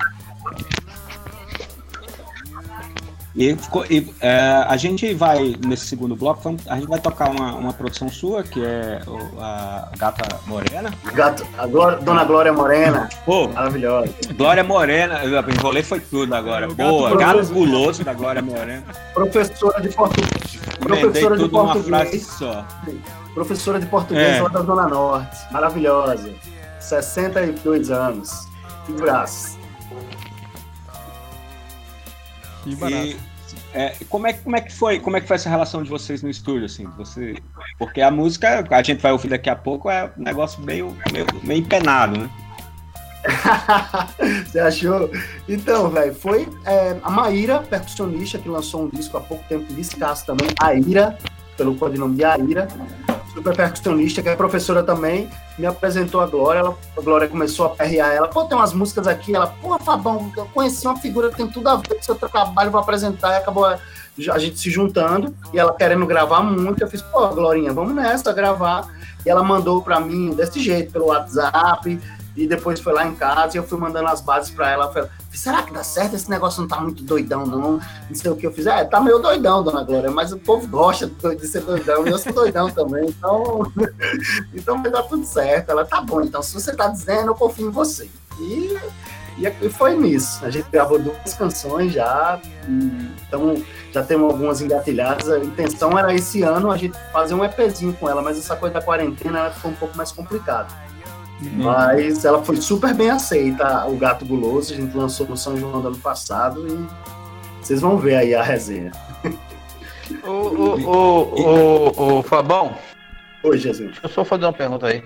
[3.39, 3.57] E,
[3.89, 7.73] e é, a gente vai, nesse segundo bloco, vamos, a gente vai tocar uma, uma
[7.73, 10.93] produção sua, que é o, a Gata Morena.
[11.15, 13.09] Gato, a Glória, Dona Glória Morena.
[13.25, 14.13] Pô, maravilhosa.
[14.37, 16.67] Glória Morena, eu enrolei foi tudo agora.
[16.67, 18.83] É, Boa, gato, gato guloso da Glória Morena.
[19.15, 20.61] Professora de português.
[20.81, 22.27] Professora de português.
[22.27, 22.67] só.
[23.35, 24.43] Professora de português é.
[24.43, 25.39] lá da Zona Norte.
[25.53, 26.35] Maravilhosa.
[26.81, 28.49] 62 anos.
[28.85, 29.57] Que braços.
[32.65, 33.07] Que barato.
[33.07, 33.28] E,
[33.75, 36.23] é, como, é, como, é que foi, como é que foi essa relação de vocês
[36.23, 36.87] no estúdio, assim?
[36.97, 37.37] Você,
[37.79, 41.27] porque a música, a gente vai ouvir daqui a pouco, é um negócio meio, meio,
[41.43, 42.31] meio empenado, né?
[44.47, 45.11] Você achou?
[45.49, 50.25] Então, velho, foi é, a Maíra, percussionista, que lançou um disco há pouco tempo, discasso
[50.25, 51.19] também, a Ira,
[51.57, 52.69] pelo codinome de Aira,
[53.39, 57.71] super percussionista, que é professora também, me apresentou a Glória, ela, a Glória começou a
[57.71, 61.37] perrear ela, pô, tem umas músicas aqui, ela, pô, Fabão, eu conheci uma figura que
[61.37, 63.79] tem tudo a ver com seu trabalho, vou apresentar, e acabou a,
[64.33, 68.33] a gente se juntando, e ela querendo gravar muito, eu fiz, pô, Glorinha, vamos nessa,
[68.33, 68.89] gravar,
[69.25, 72.01] e ela mandou para mim desse jeito, pelo WhatsApp,
[72.37, 74.93] e depois foi lá em casa e eu fui mandando as bases para ela.
[74.93, 76.17] Falei, será que dá certo?
[76.17, 77.73] Esse negócio não tá muito doidão, não.
[77.73, 78.67] Não sei o que eu fiz.
[78.67, 82.19] É, tá meio doidão, dona Glória, mas o povo gosta de ser doidão e eu
[82.19, 83.09] sou doidão também.
[83.09, 83.73] Então,
[84.53, 85.71] então vai dar tudo certo.
[85.71, 88.11] Ela tá bom, então se você tá dizendo, eu confio em você.
[88.41, 88.77] E,
[89.63, 90.45] e foi nisso.
[90.45, 92.41] A gente gravou duas canções já,
[93.29, 95.31] então já temos algumas engatilhadas.
[95.31, 98.75] A intenção era esse ano a gente fazer um EPzinho com ela, mas essa coisa
[98.75, 100.88] da quarentena ficou um pouco mais complicada.
[101.41, 101.65] Uhum.
[101.65, 104.75] Mas ela foi super bem aceita, o Gato Guloso.
[104.75, 108.43] A gente lançou no São João do ano passado e vocês vão ver aí a
[108.43, 108.93] resenha.
[110.25, 112.77] Ô, ô, ô, ô, ô, Fabão.
[113.43, 113.91] Oi, Jesus.
[113.93, 115.03] Deixa eu só fazer uma pergunta aí.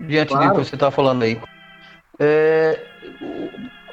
[0.00, 0.48] Diante claro.
[0.48, 1.40] do que você está falando aí.
[2.18, 2.80] É,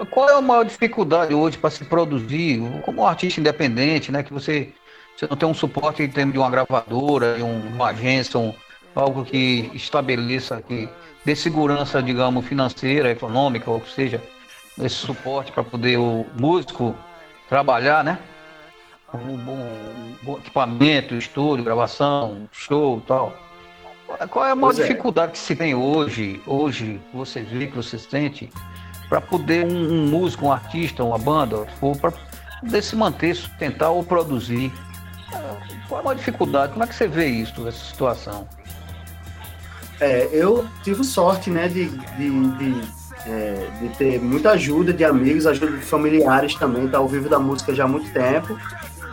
[0.10, 4.23] qual é a maior dificuldade hoje para se produzir, como um artista independente, né?
[4.23, 4.73] Que você,
[5.15, 8.54] você não tem um suporte em termos de uma gravadora, de uma agência, um,
[8.95, 10.89] algo que estabeleça que
[11.25, 14.21] dê segurança, digamos, financeira, econômica, ou seja,
[14.82, 16.95] esse suporte para poder o músico
[17.47, 18.19] trabalhar, né?
[19.08, 23.38] Com um bom, um bom equipamento, estúdio, gravação, show e tal.
[24.29, 24.88] Qual é a maior pois é.
[24.88, 25.34] dificuldade é.
[25.34, 28.49] que se tem hoje, hoje, que você vê, que você sente,
[29.10, 32.12] para poder um, um, músico, um artista, uma banda, para
[32.62, 34.71] poder se manter, sustentar ou produzir?
[35.88, 36.73] Qual é a maior dificuldade?
[36.73, 38.47] Como é que você vê isso, essa situação?
[40.04, 42.82] É, eu tive sorte, né, de, de, de,
[43.26, 47.39] é, de, ter muita ajuda de amigos, ajuda de familiares também, tá ao vivo da
[47.39, 48.60] música já há muito tempo.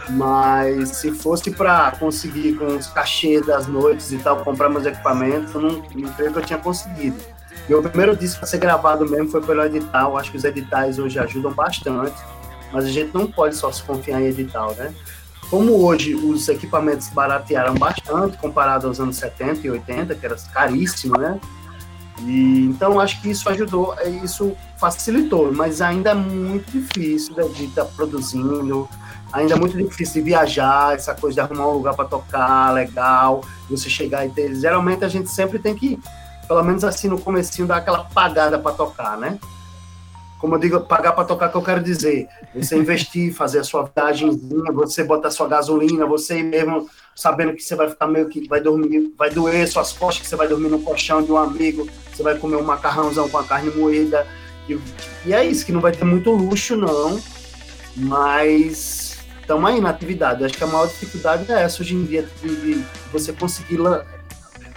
[0.08, 5.54] Mas se fosse para conseguir com os cachês das noites e tal, comprar meus equipamentos,
[5.54, 7.16] eu não, não creio que eu tinha conseguido.
[7.68, 10.18] Meu primeiro disco a ser gravado mesmo foi pelo edital.
[10.18, 12.16] Acho que os editais hoje ajudam bastante,
[12.72, 14.92] mas a gente não pode só se confiar em edital, né?
[15.50, 21.18] Como hoje os equipamentos baratearam bastante comparado aos anos 70 e 80, que era caríssimo,
[21.18, 21.40] né?
[22.20, 27.84] E, então acho que isso ajudou, isso facilitou, mas ainda é muito difícil de estar
[27.84, 28.88] tá produzindo,
[29.32, 33.42] ainda é muito difícil de viajar, essa coisa de arrumar um lugar para tocar legal,
[33.68, 34.54] você chegar e ter.
[34.54, 35.98] Geralmente a gente sempre tem que,
[36.46, 39.38] pelo menos assim no comecinho, dar aquela pagada para tocar, né?
[40.40, 43.90] Como eu digo, pagar para tocar, que eu quero dizer, você investir, fazer a sua
[43.94, 48.58] viagemzinha, você botar sua gasolina, você mesmo sabendo que você vai ficar meio que vai
[48.58, 52.22] dormir, vai doer suas costas, que você vai dormir no colchão de um amigo, você
[52.22, 54.26] vai comer um macarrãozão com a carne moída,
[54.66, 54.78] e,
[55.26, 57.20] e é isso, que não vai ter muito luxo, não,
[57.94, 60.42] mas estamos aí na atividade.
[60.42, 64.06] Acho que a maior dificuldade é essa hoje em dia, de, de você conseguir la,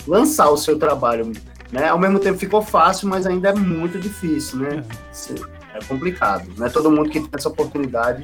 [0.06, 1.32] lançar o seu trabalho
[1.74, 1.90] né?
[1.90, 4.84] Ao mesmo tempo ficou fácil, mas ainda é muito difícil, né?
[5.74, 6.48] É, é complicado.
[6.56, 8.24] Não é todo mundo que tem essa oportunidade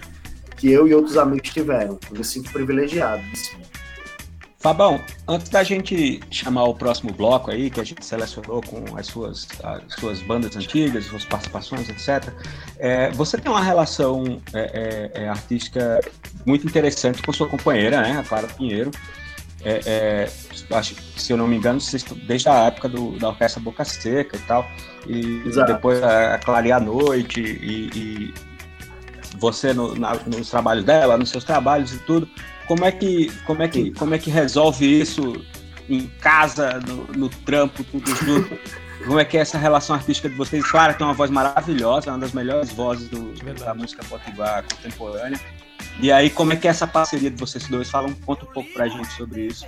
[0.55, 1.99] que eu e outros amigos tiveram.
[2.11, 3.23] Eu me sinto privilegiado.
[4.59, 9.07] Fabão, antes da gente chamar o próximo bloco aí, que a gente selecionou com as
[9.07, 12.31] suas, as suas bandas antigas, suas participações, etc.,
[12.77, 16.01] é, você tem uma relação é, é, é, artística
[16.45, 18.91] muito interessante com sua companheira, né, a Clara Pinheiro.
[20.69, 21.79] É, é, acho se eu não me engano,
[22.25, 24.65] desde a época do, da Orquestra Boca Seca e tal,
[25.07, 25.73] e Exato.
[25.73, 28.33] depois a, a Clarear a Noite, e, e
[29.37, 32.27] você no, na, nos trabalhos dela, nos seus trabalhos e tudo,
[32.67, 35.43] como é que, como é que, como é que resolve isso
[35.89, 38.57] em casa, no, no trampo, tudo junto?
[39.05, 40.63] como é que é essa relação artística de vocês?
[40.69, 45.39] Clara tem uma voz maravilhosa, uma das melhores vozes do, da música potiguar contemporânea.
[46.01, 47.89] E aí, como é que é essa parceria de vocês dois?
[47.89, 49.65] Fala um, conta um pouco pra gente sobre isso.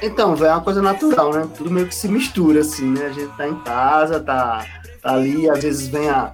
[0.00, 1.48] Então, é uma coisa natural, né?
[1.56, 3.06] Tudo meio que se mistura, assim, né?
[3.06, 4.64] A gente tá em casa, tá
[5.00, 6.32] tá ali, às vezes vem a.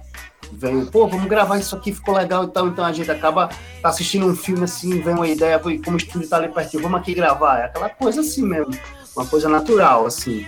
[0.51, 2.67] Vem, pô, vamos gravar isso aqui, ficou legal e tal.
[2.67, 3.49] Então a gente acaba
[3.81, 6.99] tá assistindo um filme assim, vem uma ideia, como o estúdio tá ali pertinho, vamos
[6.99, 7.59] aqui gravar.
[7.59, 8.71] É aquela coisa assim mesmo,
[9.15, 10.45] uma coisa natural, assim.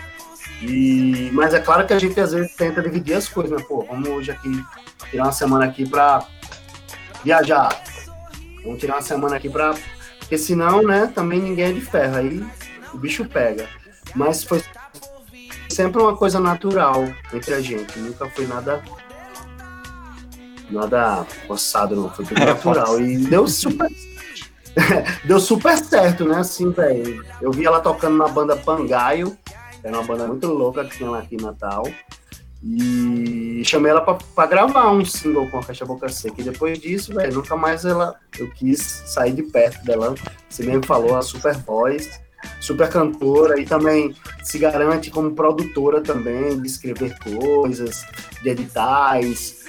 [0.62, 3.66] E, mas é claro que a gente às vezes tenta dividir as coisas, né?
[3.68, 4.64] Pô, vamos hoje aqui
[5.10, 6.26] tirar uma semana aqui pra
[7.24, 7.70] viajar.
[8.64, 9.74] Vamos tirar uma semana aqui pra.
[10.20, 12.18] Porque senão, né, também ninguém é de ferro.
[12.18, 12.46] Aí
[12.94, 13.68] o bicho pega.
[14.16, 14.64] Mas foi
[15.70, 17.98] sempre uma coisa natural entre a gente.
[18.00, 18.82] Nunca foi nada.
[20.70, 22.10] Nada forçado, não.
[22.10, 23.00] Foi tudo natural.
[23.00, 23.90] E deu super.
[25.26, 26.40] deu super certo, né?
[26.40, 27.26] Assim, velho.
[27.42, 29.38] Eu vi ela tocando na banda Pangaio.
[29.84, 31.84] Era uma banda muito louca que tinha lá aqui em Natal.
[32.64, 36.42] E chamei ela para gravar um single com a Caixa Boca Seca.
[36.42, 40.16] E depois disso, velho, nunca mais ela, eu quis sair de perto dela.
[40.50, 42.20] Você mesmo falou, a super voz,
[42.60, 48.06] super cantora e também se garante como produtora também, de escrever coisas,
[48.42, 49.66] de editais.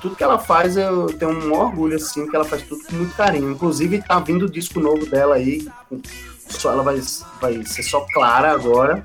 [0.00, 3.14] Tudo que ela faz, eu tenho um orgulho, assim, que ela faz tudo com muito
[3.16, 3.50] carinho.
[3.50, 5.66] Inclusive, tá vindo o disco novo dela aí.
[6.48, 7.00] Só, ela vai,
[7.40, 9.04] vai ser só Clara agora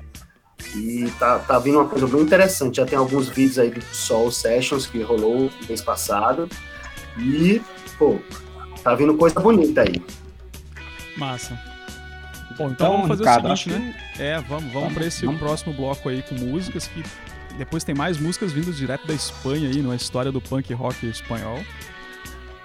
[0.74, 2.76] e tá, tá vindo uma coisa bem interessante.
[2.76, 6.48] Já tem alguns vídeos aí do Sol Sessions que rolou mês passado.
[7.18, 7.60] E,
[7.98, 8.18] pô,
[8.82, 10.02] tá vindo coisa bonita aí.
[11.16, 11.69] Massa.
[12.56, 13.94] Bom, então, então vamos fazer Ricardo, o seguinte, né?
[14.18, 15.40] É, vamos, vamos para esse vamos.
[15.40, 17.02] próximo bloco aí com músicas que
[17.56, 21.60] depois tem mais músicas vindas direto da Espanha aí, na história do punk rock espanhol.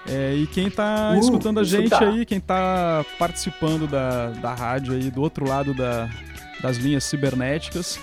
[0.08, 2.00] É, e quem tá uh, escutando a gente tá.
[2.00, 6.08] aí, quem tá participando da, da rádio aí do outro lado da,
[6.60, 7.98] das linhas cibernéticas.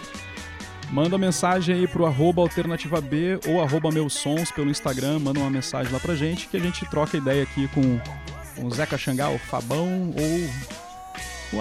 [0.91, 5.50] Manda mensagem aí pro arroba alternativa B ou arroba meus sons pelo Instagram, manda uma
[5.50, 8.00] mensagem lá pra gente que a gente troca ideia aqui com,
[8.56, 10.83] com o Zeca Xangal, o Fabão ou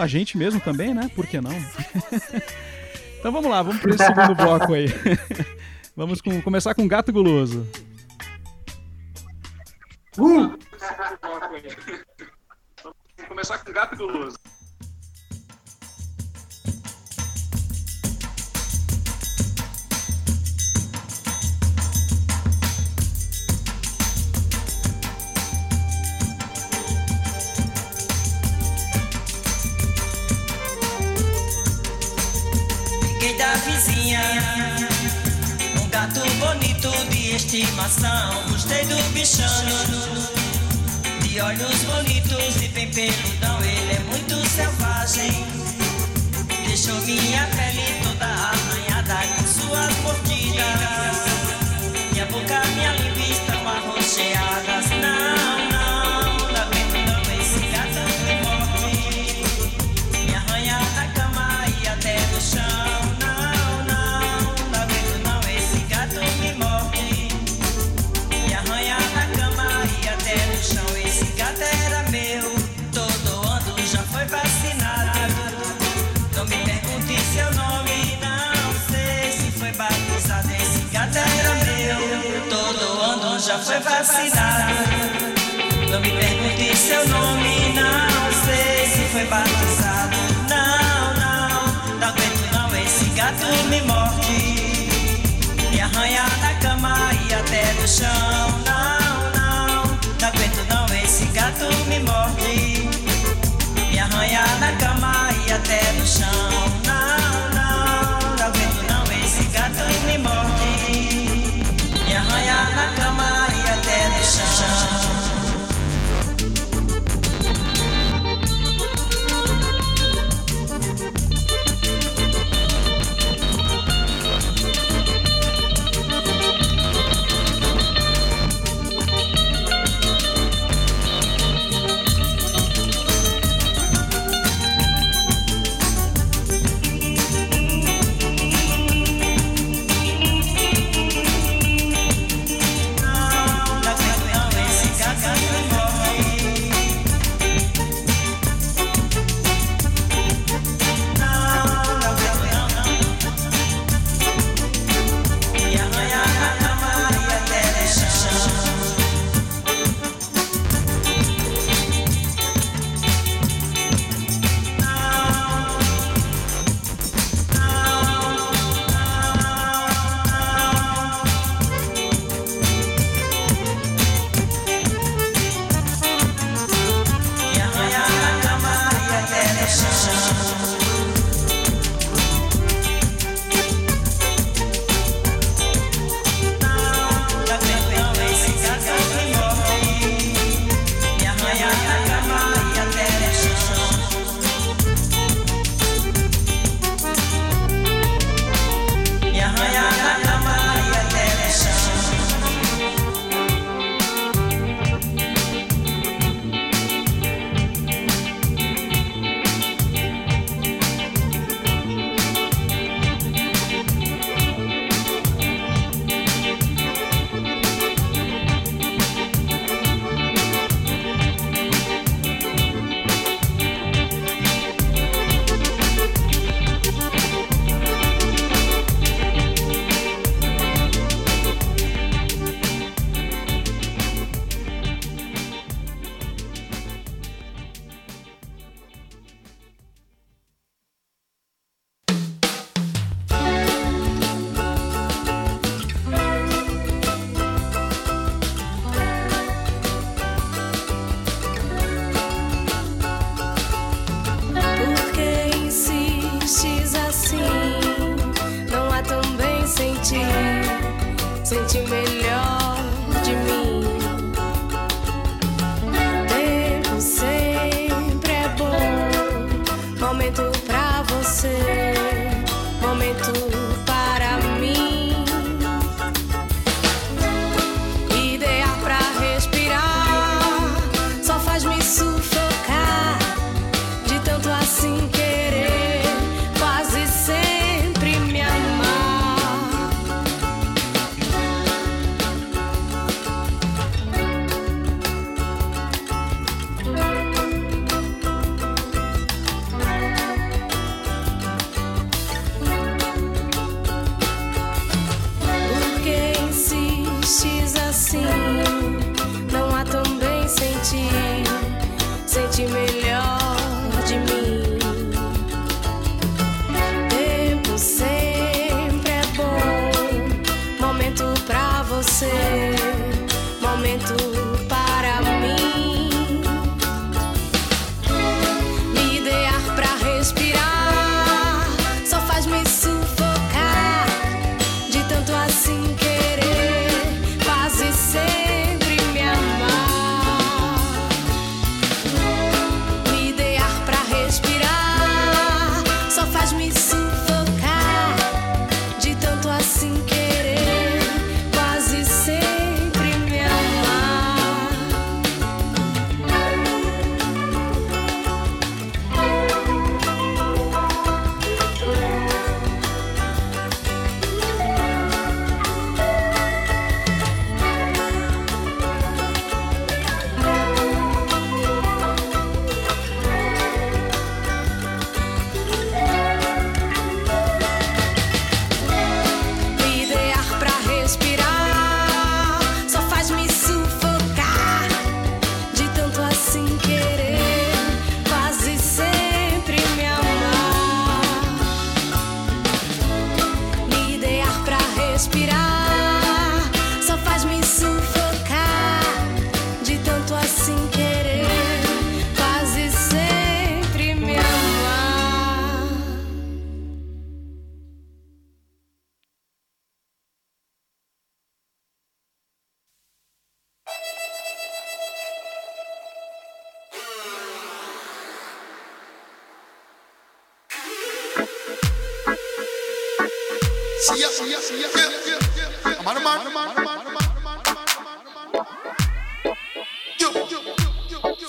[0.01, 1.11] a gente mesmo também, né?
[1.15, 1.53] Por que não?
[3.19, 4.87] então vamos lá, vamos para esse segundo bloco aí.
[5.97, 7.67] vamos com, começar com Gato Guloso.
[10.19, 10.59] Uh!
[12.83, 14.39] Vamos começar com Gato Guloso.
[35.81, 38.43] Um gato bonito de estimação.
[38.51, 40.03] Gostei do bichano.
[41.23, 43.61] De olhos bonitos e bem peludão.
[43.63, 45.47] Ele é muito selvagem.
[46.67, 51.23] Deixou minha pele toda arranhada com suas mordidas.
[52.11, 54.91] Minha boca, minha língua estão arroxeadas.
[55.01, 55.62] Não, não,
[83.83, 84.75] vacinado.
[85.91, 90.17] Não me pergunte seu nome, não sei se foi batizado.
[90.49, 94.89] Não, não, não aguento não, esse gato me morde.
[95.71, 96.97] Me arranha na cama
[97.29, 98.49] e até no chão.
[98.65, 99.85] Não, não,
[100.21, 102.89] não aguento não, esse gato me morde.
[103.91, 106.62] Me arranha na cama e até no chão.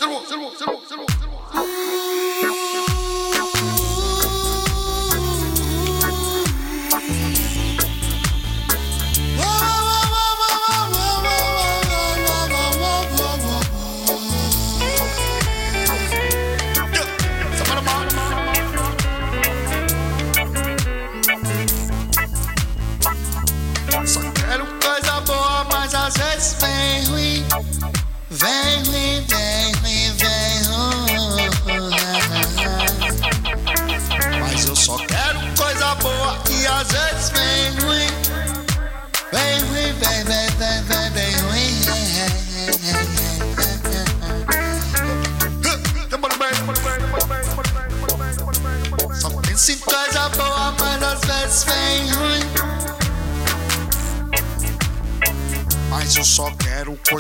[0.03, 2.12] Zero, zero, zero, zero, zero.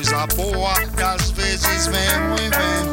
[0.03, 2.92] coisa boa que às vezes vem ruim, vem.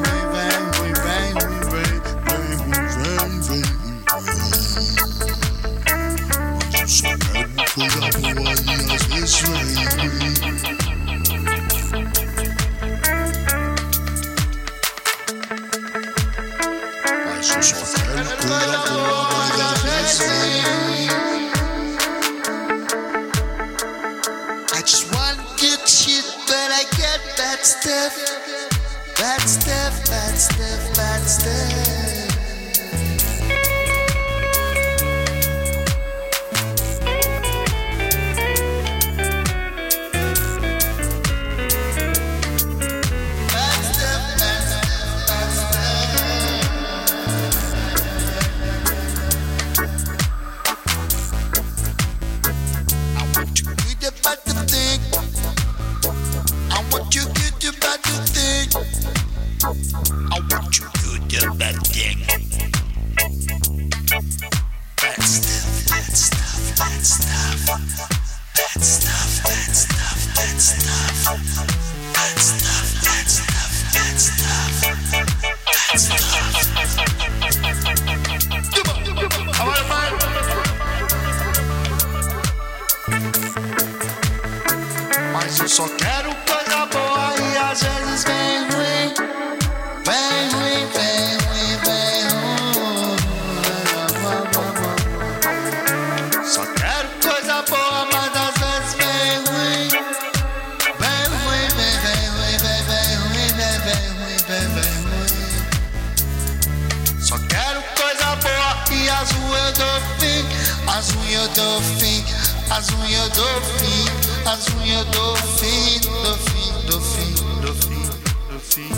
[112.71, 114.05] Azul eu dou fim,
[114.49, 118.05] azul eu dou fim, dou fim, dou fim, dou fim,
[118.49, 118.91] dou fim.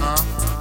[0.00, 0.56] Ah.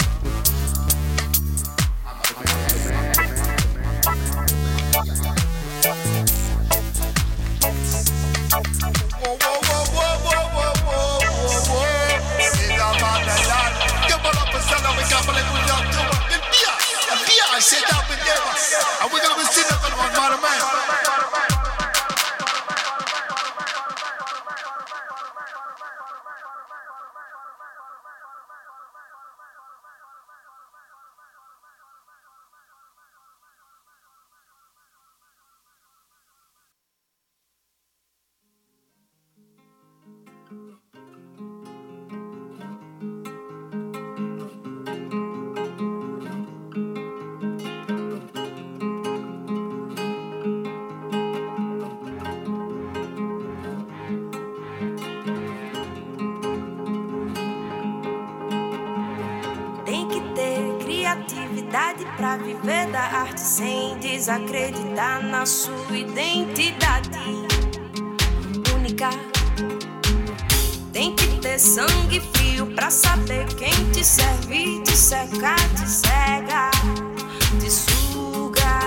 [17.56, 18.52] I said that with never,
[19.02, 20.95] and we're gonna be sitting up on one man.
[64.30, 67.10] acreditar na sua identidade
[68.74, 69.10] única.
[70.92, 76.72] Tem que ter sangue frio pra saber quem te serve, te seca, te cega,
[77.60, 78.80] te suga.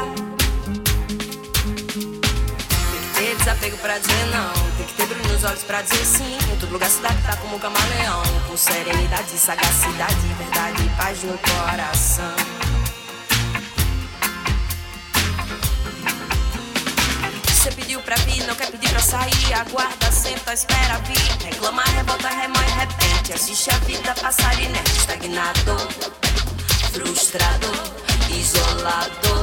[1.92, 4.52] Tem que ter desapego pra dizer não.
[4.76, 6.38] Tem que ter brilho nos olhos pra dizer sim.
[6.52, 8.22] Em todo lugar cidade tá como um camaleão.
[8.48, 12.47] Com serenidade, sagacidade, verdade e paz no coração.
[19.08, 21.30] sair, aguarda, senta, espera vir.
[21.42, 23.32] Reclama, revolta, remói, repete.
[23.32, 25.76] Assiste a vida passar inerte, estagnado,
[26.92, 27.70] frustrado,
[28.30, 29.34] isolado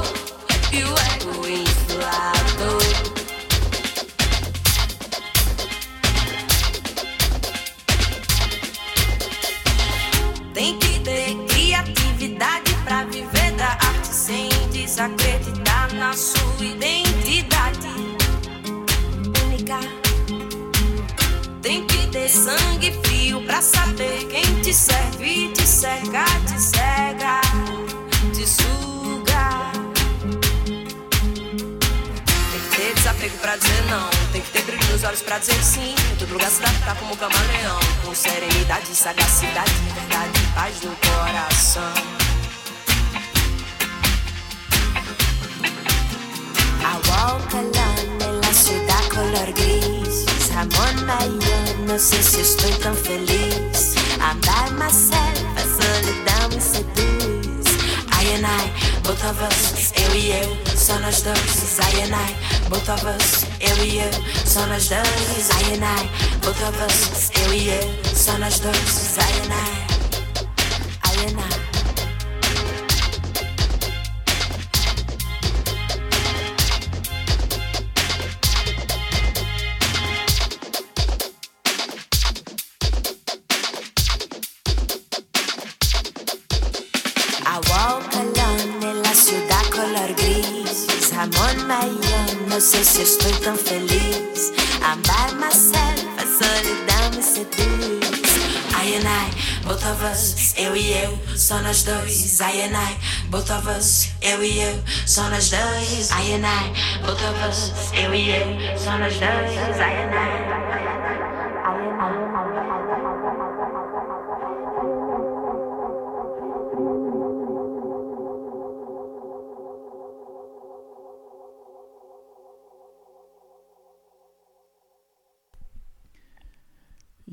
[0.72, 2.78] e o ego inflado.
[10.53, 17.95] Tem que ter criatividade pra viver da arte sem desacreditar na sua identidade.
[22.16, 27.41] Ter sangue frio pra saber quem te serve, te cega, te cega,
[28.34, 29.72] te suga.
[32.51, 34.09] Tem que ter desapego pra dizer não.
[34.32, 35.93] Tem que ter brilho nos olhos pra dizer sim.
[36.18, 37.80] Todo lugar se adaptar como camaleão.
[38.05, 41.93] Com serenidade, sagacidade, verdade paz no coração.
[47.09, 47.74] Walk alone
[48.22, 50.26] en la ciudad color gris.
[50.55, 51.55] Ramón Mayor,
[51.86, 53.96] no sé si estoy tan feliz.
[54.20, 57.68] I'm by myself, a solidão me seduz.
[58.12, 58.72] I and I,
[59.04, 61.80] both of us, eu e eu, só nós dois.
[61.80, 62.36] I and I,
[62.70, 64.12] both of us, eu e eu,
[64.46, 65.50] só nós dois.
[65.50, 66.10] I and I,
[66.42, 69.18] both of us, eu e eu, só nós dois.
[69.18, 69.85] I and I,
[93.46, 94.52] tan feliz.
[94.82, 98.34] I'm by myself, a solidão me seduz.
[98.74, 99.30] I and I,
[99.68, 102.41] both of us, eu e eu, só nós dois.
[102.41, 102.98] I and I,
[103.30, 106.10] both of us, eu e eu, só nós dois.
[106.10, 106.74] I and I,
[107.06, 109.78] both of us, eu e eu, só nós dois.
[109.78, 110.16] I and
[111.32, 111.35] I.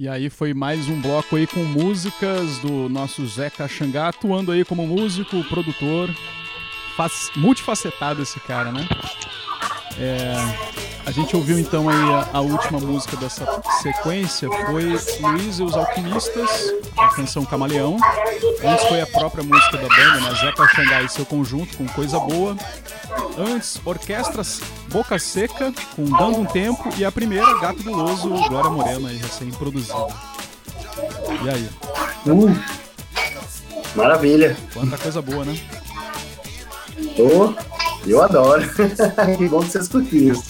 [0.02, 4.64] E aí foi mais um bloco aí com músicas do nosso Zeca Xangá, atuando aí
[4.64, 6.10] como músico, produtor,
[6.96, 8.84] faz- multifacetado esse cara, né?
[9.98, 10.34] É,
[11.04, 13.44] a gente ouviu então aí a, a última música dessa
[13.82, 14.84] sequência, foi
[15.20, 17.96] Luiz e os Alquimistas, a canção Camaleão.
[18.64, 20.34] Antes foi a própria música da banda, né?
[20.40, 22.56] Zeca Xangá e seu conjunto com Coisa Boa.
[23.36, 29.08] Antes, Orquestras Boca Seca, com Dando um Tempo, e a primeira, Gato Guloso, Glória Morena,
[29.08, 30.06] aí, recém-produzida.
[31.44, 31.68] E aí,
[32.24, 32.56] Uh,
[33.96, 34.56] maravilha.
[34.72, 35.58] quanta coisa boa, né?
[37.16, 37.52] Tô,
[38.06, 38.62] eu adoro.
[39.38, 40.42] que bom que vocês curtiram.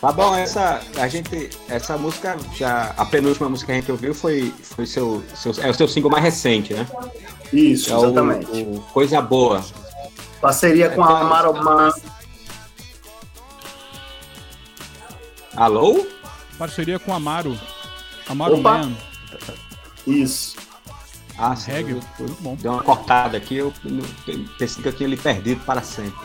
[0.00, 4.14] Tá bom, essa, a gente, essa música, já, a penúltima música que a gente ouviu
[4.14, 6.86] foi, foi seu, seu, é o seu single mais recente, né?
[7.52, 8.46] Isso, É o- exatamente.
[8.62, 9.62] o Coisa Boa.
[10.40, 11.90] Parceria com a Maromã.
[15.54, 16.06] Alô?
[16.58, 17.58] Parceria com Amaro.
[18.28, 18.78] Amaro Opa.
[18.78, 18.92] Man,
[20.06, 20.56] Isso.
[21.40, 21.84] Ah, sim, eu-
[22.18, 22.54] muito bom.
[22.56, 23.72] Deu uma cortada aqui, eu
[24.58, 26.18] pensei que eu tinha lhe perdido para sempre.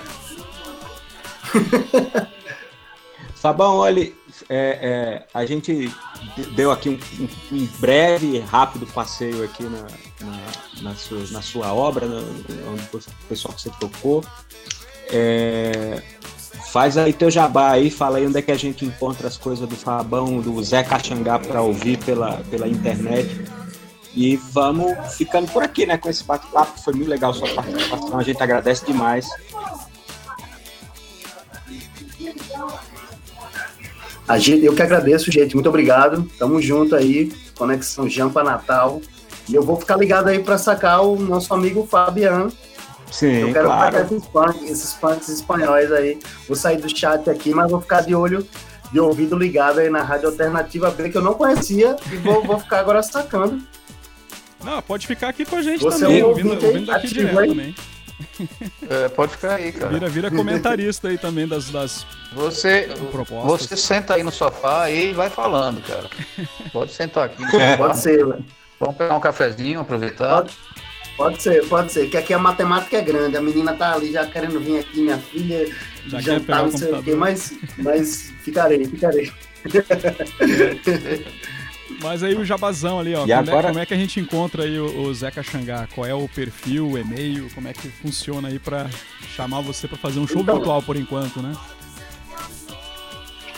[3.35, 4.11] Fabão, olha, é,
[4.49, 5.91] é, a gente
[6.35, 6.99] de- deu aqui um,
[7.55, 9.81] um- breve, rápido passeio aqui na,
[10.21, 10.41] na,
[10.81, 12.21] na sua, na sua obra, na-
[12.71, 14.23] onde o pessoal que você tocou.
[15.11, 16.01] É,
[16.71, 19.69] faz aí teu jabá aí, fala aí onde é que a gente encontra as coisas
[19.69, 23.29] do Fabão, do Zé Caxangá para ouvir pela, pela internet.
[24.15, 25.97] E vamos ficando por aqui, né?
[25.97, 26.79] Com esse bate-papo.
[26.81, 28.17] Foi muito legal sua participação.
[28.17, 29.27] A gente agradece demais.
[34.27, 35.53] A gente, eu que agradeço, gente.
[35.53, 36.23] Muito obrigado.
[36.39, 37.31] Tamo junto aí.
[37.57, 39.01] Conexão Jampa Natal.
[39.47, 42.51] E eu vou ficar ligado aí para sacar o nosso amigo Fabiano.
[43.11, 43.95] Sim, eu quero claro.
[43.95, 46.19] sacar esses punks, esses punks espanhóis aí.
[46.47, 48.45] Vou sair do chat aqui, mas vou ficar de olho,
[48.91, 52.59] de ouvido ligado aí na Rádio Alternativa B, que eu não conhecia, e vou, vou
[52.59, 53.61] ficar agora sacando.
[54.65, 57.13] Não, pode ficar aqui com a gente Você também, é um ouvindo, ouvindo daqui ativo
[57.21, 57.49] direto aí?
[57.49, 57.75] também.
[58.89, 59.91] É, pode ficar aí, cara.
[59.93, 63.67] Vira, vira comentarista aí também das, das Você, propostas.
[63.69, 66.09] você senta aí no sofá e vai falando, cara.
[66.73, 67.41] Pode sentar aqui.
[67.41, 67.47] no
[67.77, 68.43] Pode ser, velho.
[68.79, 70.41] Vamos pegar um cafezinho, aproveitar.
[70.41, 70.53] Pode,
[71.15, 72.09] pode ser, pode ser.
[72.09, 73.37] Que aqui a matemática é grande.
[73.37, 75.67] A menina tá ali já querendo vir aqui, minha filha,
[76.07, 79.31] Já quer jantar, não sei o quê, mas, mas ficarei, ficarei.
[82.01, 83.19] Mas aí o jabazão ali, ó.
[83.19, 85.87] E Como, é, agora- como é que a gente encontra aí o, o Zeca Xangá?
[85.93, 87.49] Qual é o perfil, o e-mail?
[87.55, 88.87] Como é que funciona aí pra
[89.35, 91.53] chamar você pra fazer um show Então- virtual por enquanto, né?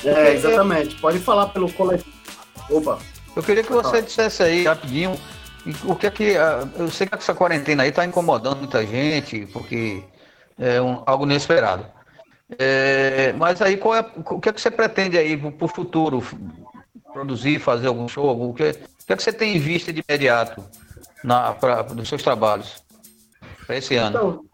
[0.03, 0.95] É, exatamente.
[0.95, 2.09] Pode falar pelo coletivo.
[2.69, 2.99] Opa,
[3.35, 5.15] Eu queria que você dissesse aí rapidinho
[5.85, 6.37] o que é que.
[6.37, 10.03] ah, Eu sei que essa quarentena aí está incomodando muita gente, porque
[10.57, 11.85] é um- algo inesperado.
[12.57, 16.23] É, mas aí qual é, o que é que você pretende aí para o futuro?
[17.17, 18.49] Produzir, fazer algum show?
[18.49, 18.73] O que, o
[19.07, 20.63] que é que você tem em vista de imediato
[21.23, 22.85] na, pra, nos seus trabalhos?
[23.67, 24.09] para esse ano.
[24.09, 24.45] Então,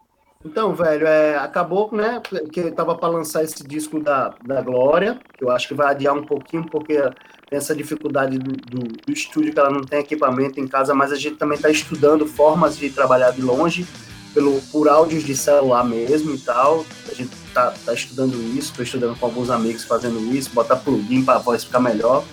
[0.44, 2.20] então velho, é, acabou, né?
[2.52, 5.92] Que eu tava para lançar esse disco da, da Glória, que eu acho que vai
[5.92, 7.00] adiar um pouquinho, porque
[7.48, 11.12] tem essa dificuldade do, do, do estúdio, que ela não tem equipamento em casa, mas
[11.12, 13.86] a gente também está estudando formas de trabalhar de longe,
[14.34, 16.84] pelo, por áudios de celular mesmo e tal.
[17.08, 21.24] A gente tá, tá estudando isso, estou estudando com alguns amigos fazendo isso, botar plugin
[21.24, 22.24] para a voz ficar melhor.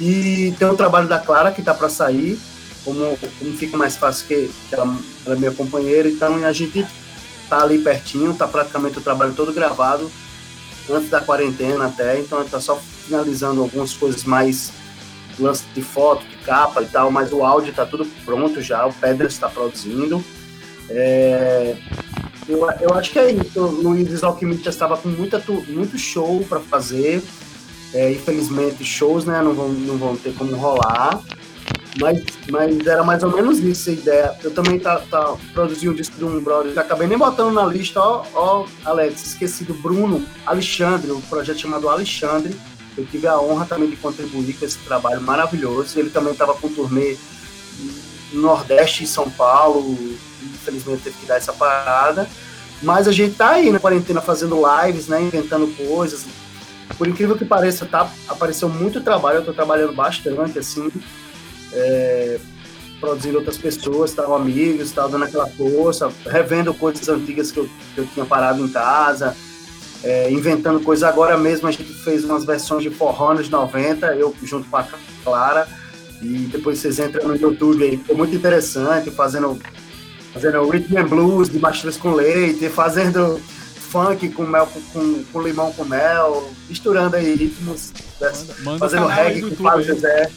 [0.00, 2.38] E tem o trabalho da Clara que tá para sair,
[2.84, 4.96] como, como fica mais fácil que, que ela,
[5.26, 6.86] ela é minha companheira, então a gente
[7.48, 10.10] tá ali pertinho, tá praticamente o trabalho todo gravado,
[10.88, 14.72] antes da quarentena até, então a gente tá só finalizando algumas coisas mais
[15.38, 18.92] lance de foto, de capa e tal, mas o áudio tá tudo pronto já, o
[18.92, 20.22] Pedro está produzindo.
[20.90, 21.76] É,
[22.48, 23.60] eu, eu acho que é isso.
[23.60, 27.22] O Luiz Alquimista estava com muita, muito show para fazer.
[27.94, 31.20] É, infelizmente, shows né, não, vão, não vão ter como rolar.
[32.00, 34.38] Mas, mas era mais ou menos isso a ideia.
[34.42, 38.00] Eu também tá, tá, produzi um disco de um brother, acabei nem botando na lista,
[38.00, 42.54] ó, ó, Alex, esqueci do Bruno Alexandre, um projeto chamado Alexandre.
[42.96, 45.98] Eu tive a honra também de contribuir com esse trabalho maravilhoso.
[45.98, 47.16] Ele também estava com turnê
[48.32, 49.96] no Nordeste, em São Paulo.
[50.42, 52.28] Infelizmente teve que dar essa parada.
[52.82, 55.22] Mas a gente tá aí na quarentena fazendo lives, né?
[55.22, 56.26] Inventando coisas.
[56.96, 59.38] Por incrível que pareça, tá, apareceu muito trabalho.
[59.38, 60.90] Eu tô trabalhando bastante, assim
[61.72, 62.38] é,
[63.00, 68.00] produzindo outras pessoas, estavam amigos, estavam dando aquela força, revendo coisas antigas que eu, que
[68.00, 69.36] eu tinha parado em casa,
[70.02, 71.08] é, inventando coisas.
[71.08, 74.86] Agora mesmo a gente fez umas versões de forró nos 90, eu junto com a
[75.22, 75.68] Clara,
[76.20, 79.58] e depois vocês entram no YouTube aí, ficou muito interessante, fazendo,
[80.32, 83.40] fazendo rhythm and blues de mastruz com leite, fazendo
[83.90, 89.42] funk com mel com, com limão com mel, misturando aí ritmos, manda, manda fazendo reggae
[89.42, 90.30] com Fábio José.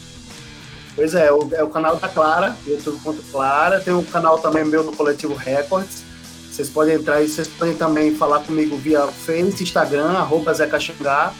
[0.94, 3.80] Pois é, o, é o canal da Clara, youtube.clara.
[3.80, 6.04] Tem um canal também meu no Coletivo Records.
[6.50, 11.32] Vocês podem entrar e vocês podem também falar comigo via Face, Instagram, arroba Zé Caxangá.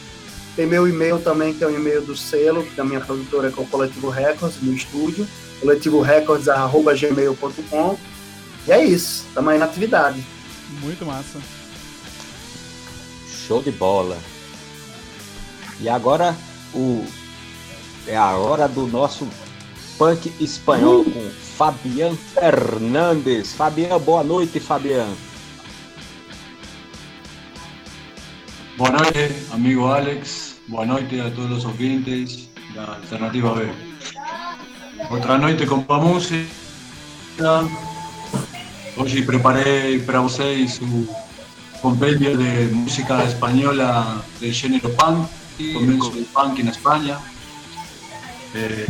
[0.55, 3.63] Tem meu e-mail também, que é o e-mail do selo, da minha produtora, que é
[3.63, 5.27] o Coletivo Records, no estúdio.
[5.61, 7.99] coletivorecords.gmail.com.
[8.65, 10.25] E é isso, estamos aí na atividade.
[10.81, 11.37] Muito massa.
[13.47, 14.17] Show de bola.
[15.79, 16.35] E agora
[16.73, 17.05] o
[18.07, 19.27] é a hora do nosso
[19.97, 23.53] punk espanhol com Fabian Fernandes.
[23.53, 25.07] Fabian, boa noite, Fabian.
[28.77, 30.55] Boa noite, amigo Alex.
[30.67, 33.69] Boa noite a todos os ouvintes da Alternativa B.
[35.09, 36.47] Outra noite com a música.
[38.95, 41.32] Hoje preparei para vocês o
[41.83, 45.27] compêndio de música espanhola do gênero punk,
[45.73, 47.19] começo do punk na Espanha.
[48.55, 48.87] Eh,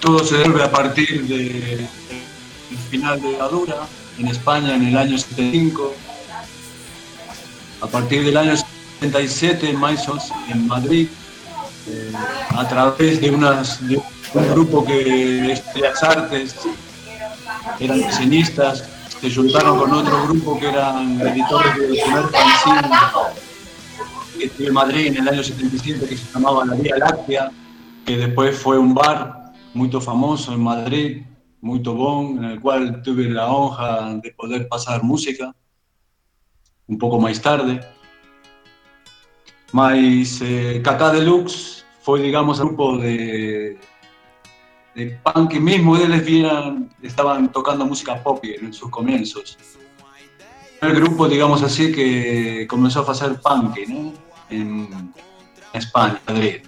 [0.00, 1.88] todo se debe a partir del
[2.88, 3.88] final de la dura
[4.20, 5.92] en España en el año 75.
[7.80, 11.08] A partir del año 77 en Maisos, en Madrid,
[11.88, 12.12] eh,
[12.50, 16.54] a través de, unas, de un grupo que de las artes
[17.80, 18.84] eran diseñistas,
[19.20, 22.88] se juntaron con otro grupo que eran editores de primer fanzine
[24.38, 27.50] que estuve en Madrid en el año 77 que se llamaba La Vía Láctea,
[28.06, 31.22] que después fue un bar muy famoso en Madrid,
[31.60, 35.52] muy bom, en el cual tuve la honra de poder pasar música
[36.86, 37.80] un poco más tarde.
[39.72, 43.78] Mas eh, Cacá Deluxe fue, digamos, un grupo de,
[44.94, 49.58] de punk mismo ellos vieran, estaban tocando música pop en sus comienzos.
[50.80, 54.12] El grupo, digamos así, que comenzó a hacer punk, ¿no?
[54.50, 55.12] en
[55.72, 56.62] España, Madrid.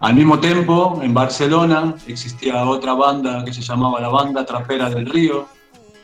[0.00, 5.06] Al mismo tiempo, en Barcelona existía otra banda que se llamaba la Banda Trapera del
[5.06, 5.48] Río,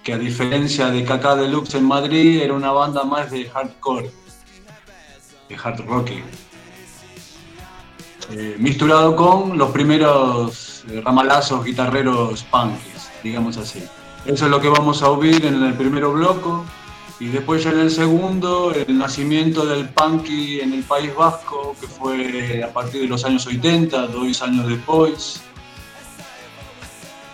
[0.03, 4.11] que a diferencia de Kaká Deluxe en Madrid, era una banda más de hardcore,
[5.48, 6.11] de hard rock.
[8.33, 13.83] Eh, misturado con los primeros eh, ramalazos guitarreros punkies, digamos así.
[14.24, 16.49] Eso es lo que vamos a oír en el primer bloque
[17.18, 21.89] y después ya en el segundo, el nacimiento del punky en el País Vasco, que
[21.89, 25.43] fue a partir de los años 80, dos años después,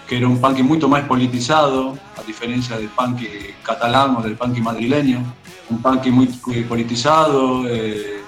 [0.08, 3.28] que era un punky mucho más politizado, a diferencia del punky
[3.62, 5.22] catalán o del punky madrileño,
[5.68, 6.26] un punky muy
[6.66, 8.22] politizado, eh,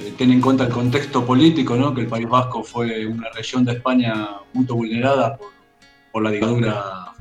[0.00, 1.94] eh, ten en cuenta el contexto político, ¿no?
[1.94, 5.50] que el País Vasco fue una región de España muy vulnerada por,
[6.12, 7.12] por la dictadura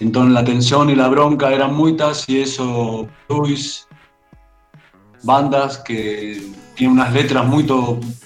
[0.00, 3.86] entonces la tensión y la bronca eran muchas y eso Luis,
[5.22, 6.42] bandas que
[6.74, 7.64] tienen unas letras muy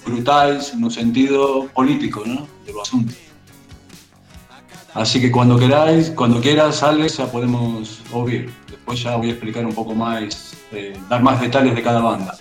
[0.05, 2.47] brutales en un sentido político ¿no?
[2.65, 3.13] del asunto.
[4.93, 8.49] Así que cuando queráis, cuando quieras, Alex, ya podemos oír.
[8.69, 12.37] Después ya voy a explicar un poco más, eh, dar más detalles de cada banda.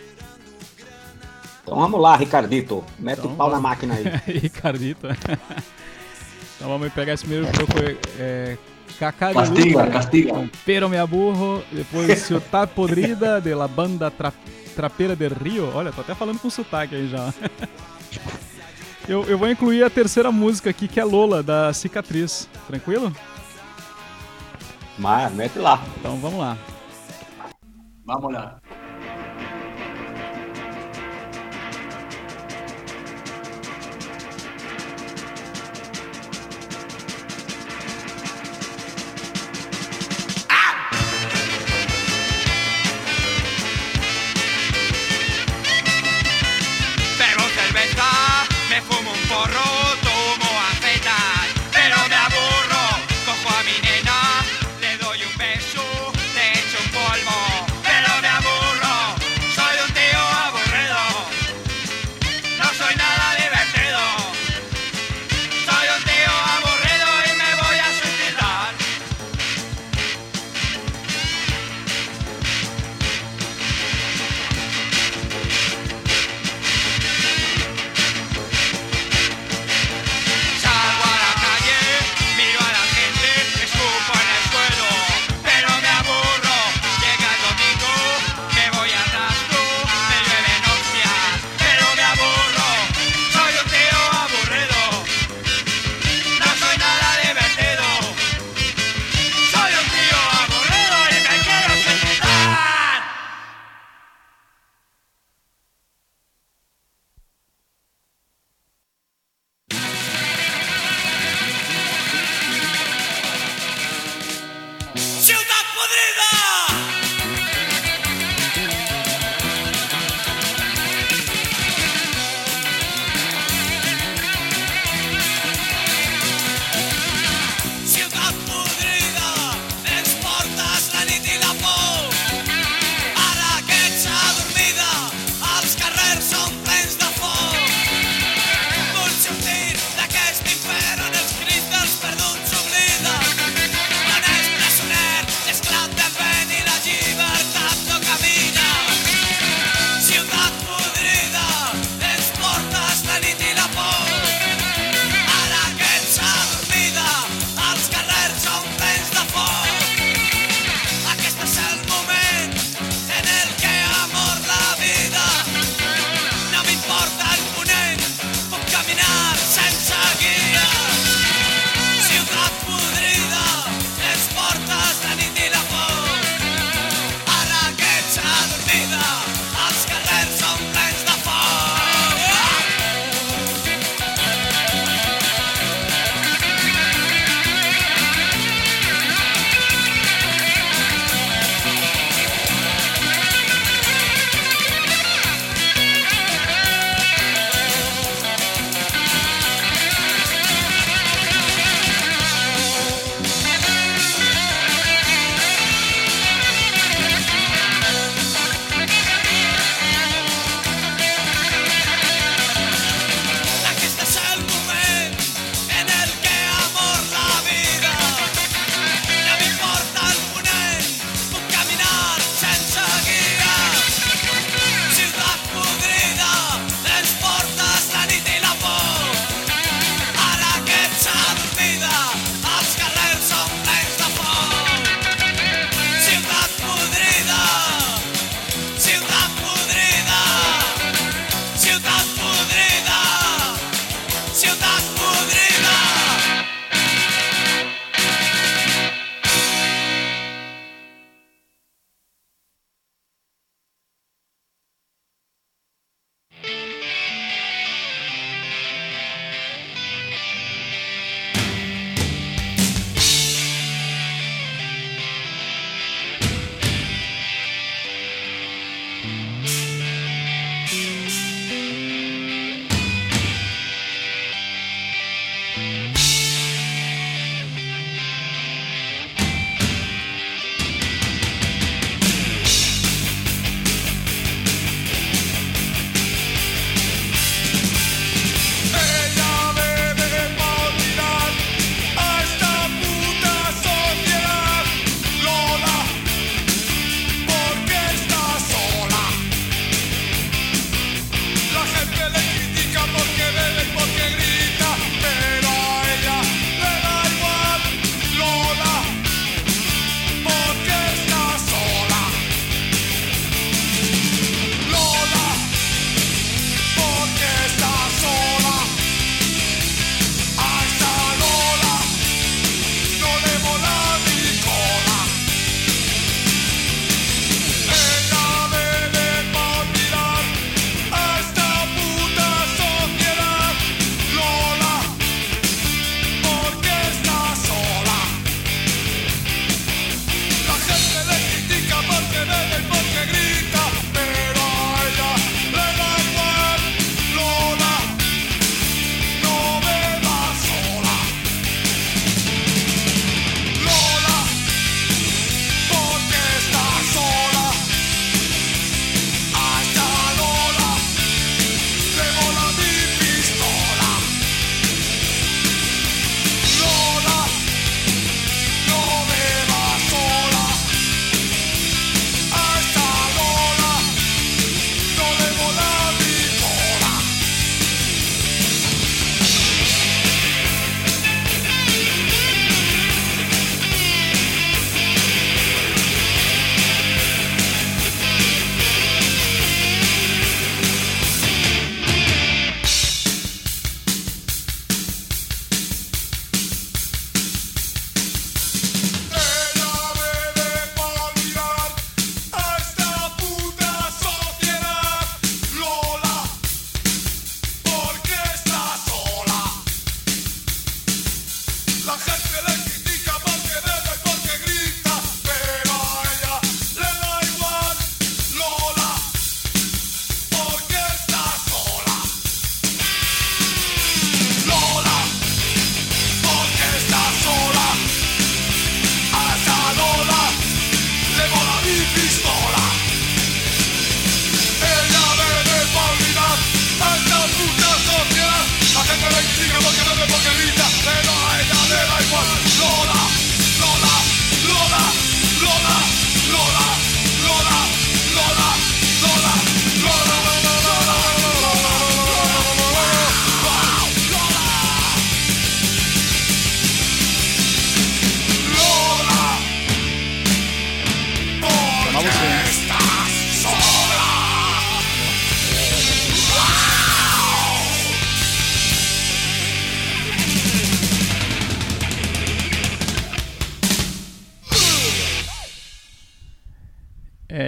[1.64, 2.84] Então vamos lá, Ricardito.
[2.98, 3.62] Mete Então o pau na vamos.
[3.70, 4.04] máquina aí.
[4.38, 5.06] Ricardito.
[5.08, 7.72] então vamos pegar esse primeiro bloco.
[8.18, 8.56] É,
[8.98, 10.32] Cacá de Castiga, Luca, castiga.
[10.34, 11.62] com Pero Me Aburro.
[11.72, 14.32] Depois Ciudad Podrida, de la banda tra
[14.76, 15.70] Trapeira del Rio.
[15.74, 17.32] Olha, tô até falando com sotaque aí já.
[19.06, 22.48] Eu, eu vou incluir a terceira música aqui, que é Lola, da Cicatriz.
[22.66, 23.14] Tranquilo?
[24.98, 25.82] Mas mete lá.
[26.00, 26.56] Então vamos lá.
[28.06, 28.58] Vamos lá.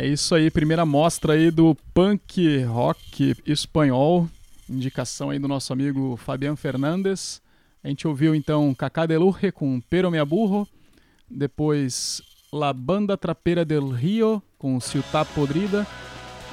[0.07, 4.29] É isso aí, primeira mostra aí do punk rock espanhol,
[4.71, 7.43] indicação aí do nosso amigo Fabian Fernandes.
[7.83, 10.65] A gente ouviu então Cacá de Luge com Pero Me Aburro,
[11.29, 15.85] depois La Banda Trapeira del Rio com Ciutá Podrida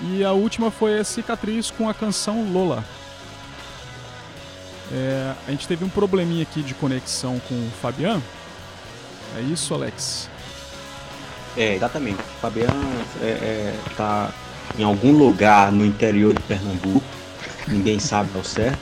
[0.02, 2.84] e a última foi a Cicatriz com a canção Lola.
[4.92, 8.20] É, a gente teve um probleminha aqui de conexão com o Fabian.
[9.38, 10.33] É isso, Alex?
[11.56, 12.18] É, exatamente.
[12.20, 12.74] O Fabiano
[13.22, 14.30] é, é, tá
[14.78, 17.04] em algum lugar no interior de Pernambuco.
[17.68, 18.78] Ninguém sabe ao certo.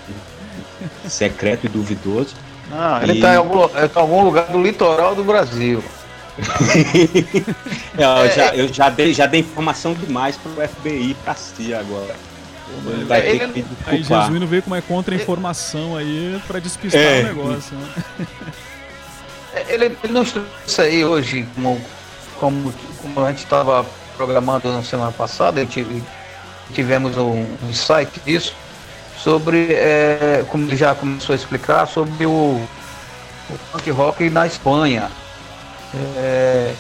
[1.08, 2.34] Secreto e duvidoso.
[2.72, 5.84] Ah, ele E- está em, algum, tá em algum lugar do litoral do Brasil.
[7.98, 11.74] É, eu, já, eu já dei, já dei informação demais para o FBI para si
[11.74, 12.16] agora.
[12.88, 14.22] Ele vai ter que me Aí desculpar.
[14.24, 17.20] Jesuíno veio com uma contra-informação aí pra despistar É.
[17.20, 18.28] o negócio, né?
[19.68, 21.80] Ele, ele não trouxe aí hoje, como,
[22.42, 22.74] como,
[23.04, 23.86] como a gente estava
[24.18, 25.66] programando na semana passada,
[26.74, 28.56] tivemos um, insight disso,
[29.16, 32.60] sobre, é, como ele já começou a explicar, sobre o,
[33.50, 35.10] o punk rock na Espanha,
[36.18, 36.74] é,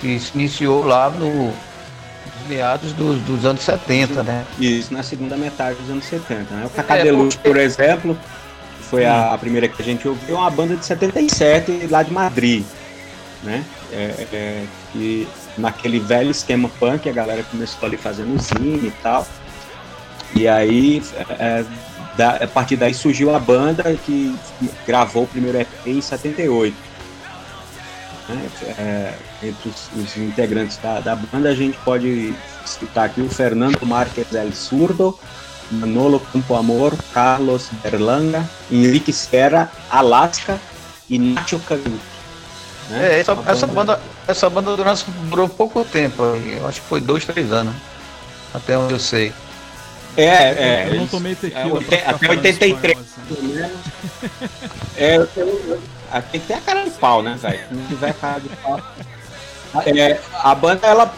[0.00, 4.46] que se iniciou lá no, nos meados dos, dos anos 70, né?
[4.60, 6.54] Isso, na segunda metade dos anos 70.
[6.54, 6.66] Né?
[6.66, 8.16] O Cacá É, Deluxe, por exemplo,
[8.82, 12.12] foi a, a primeira que a gente ouviu, é uma banda de 77 lá de
[12.12, 12.64] Madrid.
[13.42, 13.64] Né?
[13.90, 15.26] É, é, que
[15.56, 19.26] naquele velho esquema punk, a galera começou ali fazendo zine e tal.
[20.34, 21.02] E aí,
[21.38, 21.64] é,
[22.16, 24.36] da- a partir daí surgiu a banda que
[24.86, 26.76] gravou o primeiro EP em 78.
[28.28, 28.48] né?
[28.78, 32.34] É, entre os, os integrantes da, da banda, a gente pode
[32.66, 35.18] citar aqui o Fernando Marques El Surdo,
[35.70, 40.60] Manolo Campo Amor, Carlos Berlanga, Henrique Serra, Alaska
[41.08, 42.19] e Nacho Canuto.
[42.90, 43.14] Né?
[43.16, 44.76] É, essa, Uma essa banda, essa banda
[45.28, 47.74] durou, pouco tempo, eu acho que foi dois, três anos,
[48.52, 49.32] até onde eu sei.
[50.16, 50.84] É, é.
[50.86, 52.98] eu não eles- tomei é, tequila ficar até falando 83.
[52.98, 54.60] espanhol, assim.
[54.96, 55.26] É, eu
[56.32, 57.60] tem que ter a cara de pau, né, velho?
[57.68, 58.80] Se não tiver cara de pau.
[59.86, 61.14] É, a banda, ela,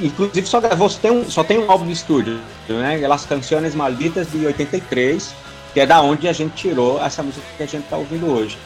[0.00, 3.04] inclusive, só gravou, só tem, um, só tem um álbum de estúdio, né?
[3.06, 5.34] Las Canciones Malditas de 83,
[5.74, 8.56] que é da onde a gente tirou essa música que a gente tá ouvindo hoje.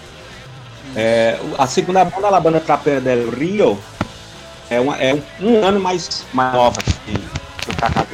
[0.97, 3.79] É, a segunda banda, a banda Trapeira del Rio,
[4.69, 7.13] é, uma, é um, um ano mais, mais nova que
[7.61, 8.07] que o Cacá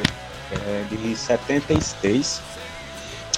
[0.51, 2.41] é de 76.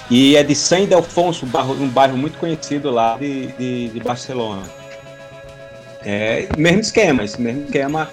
[0.10, 4.64] E é de San um bairro, um bairro muito conhecido lá de, de, de Barcelona.
[6.04, 8.10] É, mesmo esquema, esse mesmo esquema,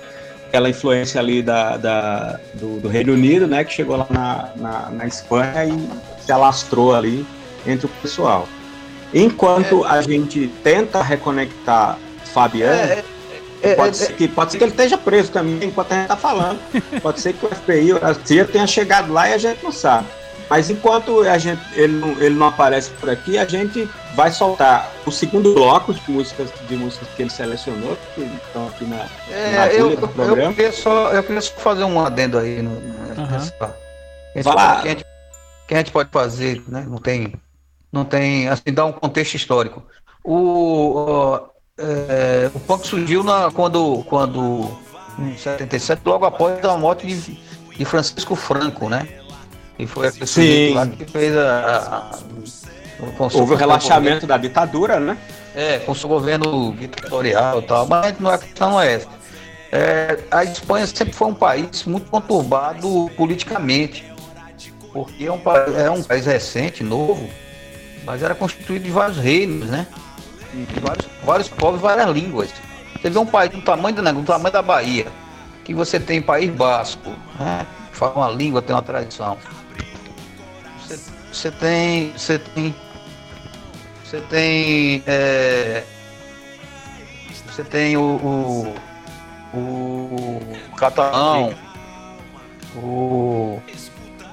[0.48, 4.90] aquela influência ali da, da- do, do Reino Unido, né, que chegou lá na, na,
[4.90, 7.26] na Espanha e se alastrou ali
[7.66, 8.46] entre o pessoal.
[9.14, 11.98] Enquanto a gente tenta reconectar
[12.32, 13.04] Fabiano, É,
[13.62, 16.08] é, pode, é, ser que, pode ser que ele esteja preso também enquanto a gente
[16.08, 16.58] tá falando.
[17.02, 20.06] Pode ser que o FBI, o CIA tenha chegado lá e a gente não sabe.
[20.48, 24.88] Mas enquanto a gente, ele, não, ele não aparece por aqui, a gente vai soltar
[25.04, 29.04] o segundo bloco de músicas, de músicas que ele selecionou, que estão aqui na, na
[29.34, 30.54] É, eu, agulha do eu, programa.
[30.54, 32.70] queria só, eu queria só fazer um adendo aí no,
[33.20, 33.28] Aham.
[34.34, 34.50] nessa.
[34.50, 35.04] A, que, a gente,
[35.66, 36.84] que a gente pode fazer, né?
[36.88, 37.32] Não tem,
[37.96, 39.82] não tem, assim, dá um contexto histórico.
[40.24, 41.38] O,
[41.78, 44.68] é, o punk surgiu na, quando, quando,
[45.18, 47.38] em 77, logo após a morte de,
[47.76, 49.08] de Francisco Franco, né?
[49.78, 51.60] E foi sujeito lá que fez a.
[51.60, 52.18] a- a-
[53.34, 55.18] Houve o relaxamento da ditadura, né?
[55.54, 59.08] é, com seu governo ditatorial e tal, mas não é, a questão não é essa.
[59.72, 64.04] É, a Espanha sempre foi um país muito conturbado politicamente,
[64.92, 65.40] porque é um,
[65.78, 67.28] é um país recente, novo,
[68.06, 69.86] mas era constituído de vários reinos, né?
[70.54, 72.50] de vários, vários povos, várias línguas.
[72.94, 75.06] Você vê um país do tamanho do, tamanho da Bahia,
[75.64, 77.66] que você tem País Basco, né?
[77.92, 79.36] fala uma língua, tem uma tradição.
[80.80, 80.98] Você,
[81.32, 82.12] você tem.
[82.12, 82.74] Você tem.
[84.04, 85.02] Você tem.
[85.06, 85.82] é,
[87.46, 88.74] você tem o.
[89.54, 91.54] O, o catalão,
[92.74, 93.58] o,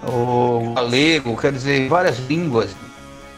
[0.03, 2.75] o galego, quer dizer, várias línguas.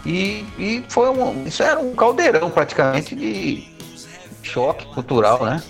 [0.05, 1.45] E, e foi um.
[1.47, 3.67] Isso era um caldeirão praticamente de
[4.43, 5.61] choque cultural, né?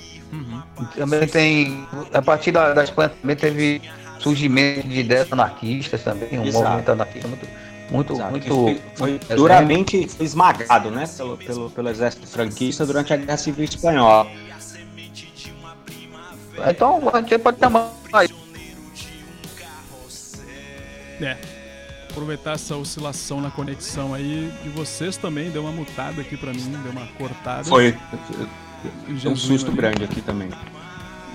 [0.95, 1.87] Também tem.
[2.13, 3.81] A partir da, da Espanha também teve
[4.19, 6.65] surgimento de ideias anarquistas também, um Exato.
[6.65, 7.65] movimento anarquista muito.
[7.87, 8.81] Muito, Exato, muito.
[8.95, 14.27] foi, duramente esmagado, né, pelo, pelo, pelo exército franquista durante a Guerra Civil Espanhola.
[16.67, 17.93] Então a gente pode chamar.
[21.21, 21.54] É.
[22.15, 26.73] Aproveitar essa oscilação na conexão aí de vocês também, deu uma mutada aqui pra mim,
[26.81, 27.65] deu uma cortada.
[27.65, 27.93] Foi
[29.09, 29.75] E um susto ali.
[29.75, 30.49] grande aqui também.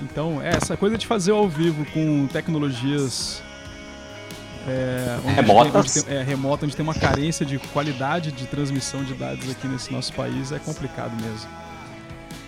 [0.01, 3.43] Então, é, essa coisa de fazer ao vivo com tecnologias
[4.67, 5.93] é, Remotas.
[5.93, 9.69] Tem, tem, é, remota, onde tem uma carência de qualidade de transmissão de dados aqui
[9.69, 11.49] nesse nosso país, é complicado mesmo.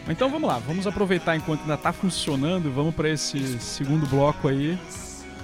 [0.08, 4.78] Então vamos lá, vamos aproveitar enquanto ainda está funcionando, vamos para esse segundo bloco aí,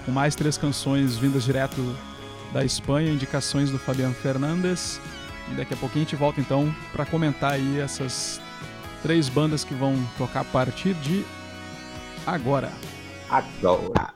[0.07, 1.95] com mais três canções vindas direto
[2.53, 5.01] da Espanha, indicações do Fabiano Fernandes.
[5.51, 8.41] E daqui a pouquinho a gente volta então para comentar aí essas
[9.03, 11.25] três bandas que vão tocar a partir de
[12.27, 12.73] agora.
[13.31, 14.15] Agora.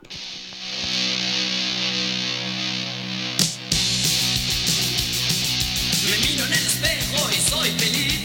[6.04, 8.20] Me miro en el espejo y soy feliz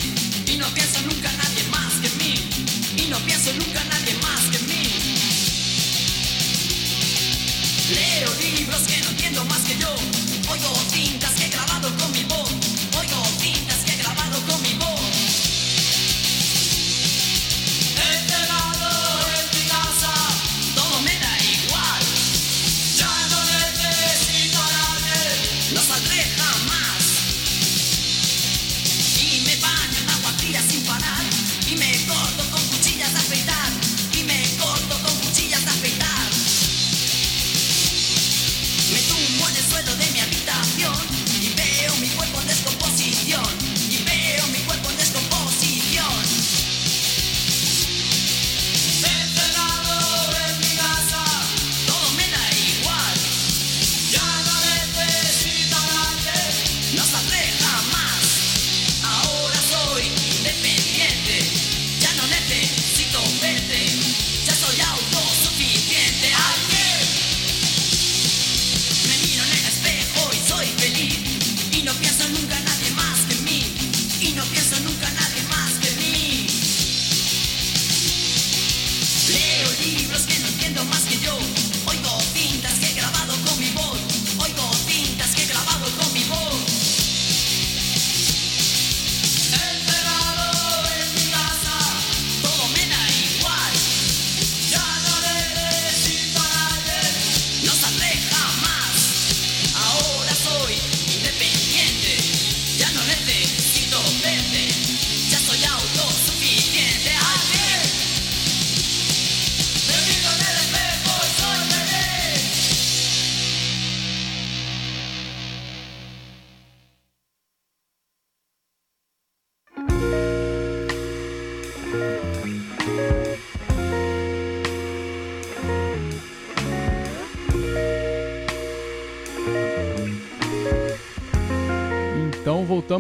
[0.48, 2.34] Y no pienso nunca en nadie más que en mí
[2.98, 4.84] Y no pienso nunca en nadie más que en mí
[7.94, 8.37] Leo
[9.68, 9.90] que yo
[10.50, 11.07] Oigo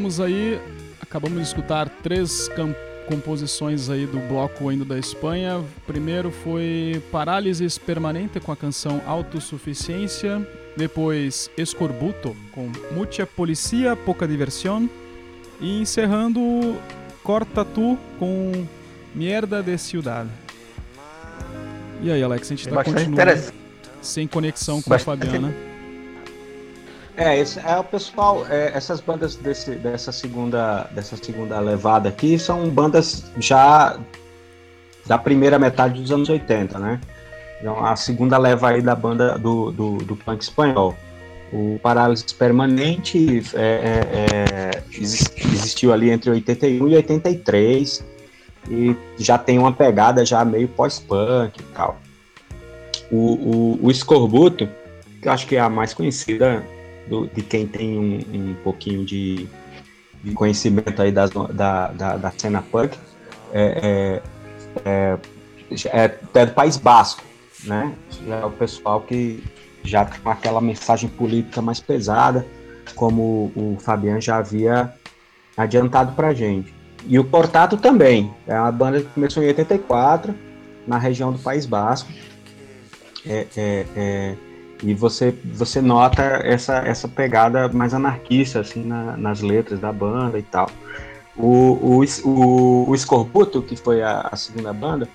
[0.07, 0.57] Voltamos aí,
[1.01, 2.49] acabamos de escutar três
[3.09, 5.61] composições aí do bloco ainda da Espanha.
[5.85, 10.47] Primeiro foi Parálisis Permanente com a canção Autossuficiência,
[10.77, 14.87] depois Escorbuto com Mucha Policia, Pouca Diversión
[15.59, 16.77] e encerrando
[17.21, 18.65] Corta Tu com
[19.13, 20.25] Mierda de Ciudad.
[22.01, 23.53] E aí, Alex, a gente tá continuando
[24.01, 25.66] sem conexão com Bastante- a Fabiana.
[27.17, 32.37] É, esse é o pessoal, é, essas bandas desse, dessa segunda dessa segunda levada aqui
[32.37, 33.99] são bandas já
[35.07, 37.01] da primeira metade dos anos 80, né?
[37.59, 40.95] Então, a segunda leva aí da banda do, do, do punk espanhol.
[41.51, 48.05] O Parálisis Permanente é, é, é, exis- existiu ali entre 81 e 83
[48.69, 51.97] e já tem uma pegada já meio pós-punk e tal.
[53.09, 54.69] O, o, o Escorbuto,
[55.19, 56.63] que eu acho que é a mais conhecida
[57.07, 59.47] do- de quem tem um, um pouquinho de,
[60.23, 62.97] de conhecimento aí das, da, da, da cena punk,
[63.53, 64.21] é,
[64.85, 65.19] é,
[65.93, 67.23] é, é do País Basco,
[67.63, 67.93] né?
[68.27, 69.43] É o pessoal que
[69.83, 72.45] já tem aquela mensagem política mais pesada,
[72.95, 74.93] como o Fabiano já havia
[75.55, 76.73] adiantado pra gente.
[77.05, 80.35] E o Cortato também, é uma banda que começou em 84,
[80.85, 82.11] na região do País Basco.
[83.25, 84.35] É, é, é,
[84.83, 90.37] e você, você nota essa, essa pegada mais anarquista assim, na, nas letras da banda
[90.37, 90.69] e tal.
[91.35, 95.07] O, o, o, o Escorbuto, que foi a, a segunda banda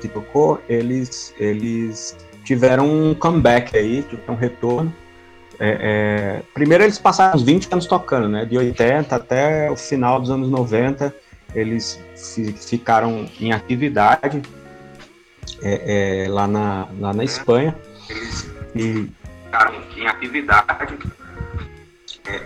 [0.00, 4.94] que tocou, eles, eles tiveram um comeback aí, um retorno.
[5.60, 8.44] É, é, primeiro eles passaram uns 20 anos tocando, né?
[8.44, 11.14] De 80 até o final dos anos 90,
[11.54, 12.00] eles
[12.66, 14.40] ficaram em atividade
[15.62, 17.76] é, é, lá, na, lá na Espanha.
[18.08, 19.08] Eles e
[19.96, 20.98] em atividade.
[22.26, 22.40] É,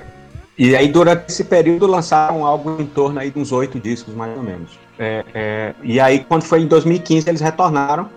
[0.57, 4.37] e aí, durante esse período, lançaram algo em torno aí de uns oito discos, mais
[4.37, 4.79] ou menos.
[4.99, 8.09] É, é, e aí, quando foi em 2015, eles retornaram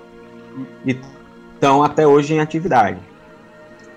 [0.86, 0.98] e
[1.53, 2.99] estão até hoje em atividade.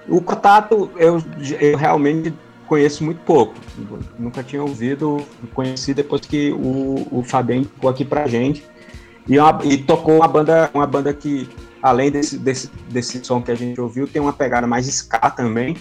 [0.09, 1.23] O contato eu,
[1.61, 2.33] eu realmente
[2.67, 3.55] conheço muito pouco.
[4.19, 5.25] Nunca tinha ouvido,
[5.55, 8.65] conheci depois que o, o Fabiano ficou aqui pra gente.
[9.27, 11.49] E, uma, e tocou uma banda, uma banda que,
[11.83, 15.77] além desse, desse, desse som que a gente ouviu, tem uma pegada mais ska também.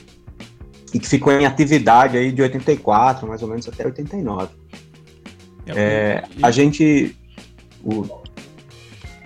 [0.94, 4.48] E que ficou em atividade aí de 84, mais ou menos, até 89.
[5.68, 7.16] É, é a gente.
[7.84, 8.08] O...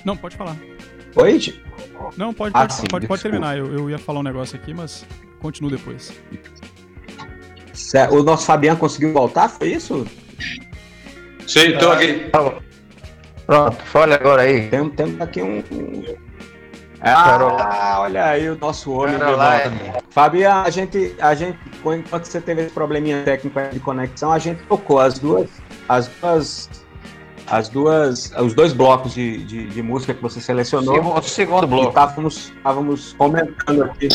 [0.04, 0.58] Não, pode falar.
[1.16, 1.40] Oi?
[2.18, 3.58] Não, pode, ah, pode, sim, pode, pode, terminar.
[3.58, 5.06] Eu, eu ia falar um negócio aqui, mas
[5.40, 6.12] continua depois.
[8.12, 10.06] O nosso Fabiano conseguiu voltar, foi isso?
[11.46, 12.30] Sim, estou aqui.
[13.46, 14.70] Pronto, fale agora aí.
[14.70, 15.62] Temos, temos aqui um.
[17.02, 19.72] Ah, olha aí o nosso homem de volta.
[20.12, 24.62] Fabiano, a gente, a gente, enquanto você teve esse probleminha técnico de conexão, a gente
[24.64, 25.50] tocou as duas,
[25.90, 26.70] as duas
[27.48, 30.96] as duas, os dois blocos de, de, de música que você selecionou.
[30.96, 31.90] Segundo, segundo bloco.
[31.90, 34.08] Estávamos, estávamos comentando aqui.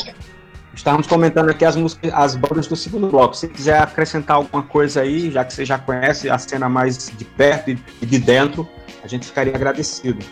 [0.75, 3.35] Estávamos comentando aqui as músicas, as bandas do segundo bloco.
[3.35, 7.25] Se quiser acrescentar alguma coisa aí, já que você já conhece a cena mais de
[7.25, 8.67] perto e de dentro,
[9.05, 10.25] a gente ficaria agradecido.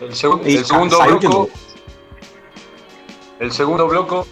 [0.00, 1.50] El, seg el segundo bloco.
[3.40, 4.26] El segundo bloco.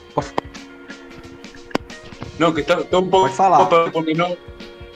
[2.38, 3.90] No, que está, está un poco.
[3.92, 4.28] Porque no,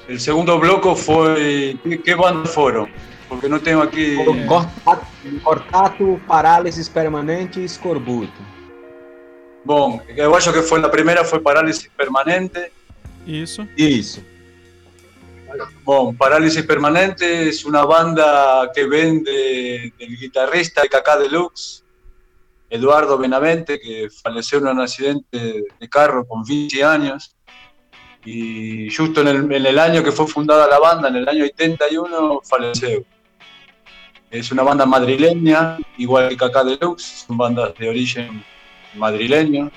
[0.09, 1.77] el segundo bloco fue.
[1.83, 2.89] ¿Qué, qué bandas fueron?
[3.29, 4.17] Porque no tengo aqui.
[4.47, 5.07] Cortato,
[5.43, 8.49] cortato Parálisis Permanente e Escorbuto.
[9.65, 12.73] Bom, eu acho que foi na primeira foi Parálisis Permanente.
[13.27, 13.69] Isso.
[13.77, 14.25] Isso.
[16.19, 21.83] Parálisis Permanente es una banda que vende del guitarrista de Cacá Deluxe,
[22.69, 27.35] Eduardo Benavente, que falleció en un accidente de carro con 20 años.
[28.25, 33.05] Y justo en el, año que fue fundada la banda, en el año 81, falleció.
[34.31, 38.45] Es una banda madrileña, igual que Cacá Deluxe, son bandas de origen
[38.95, 39.71] madrileño.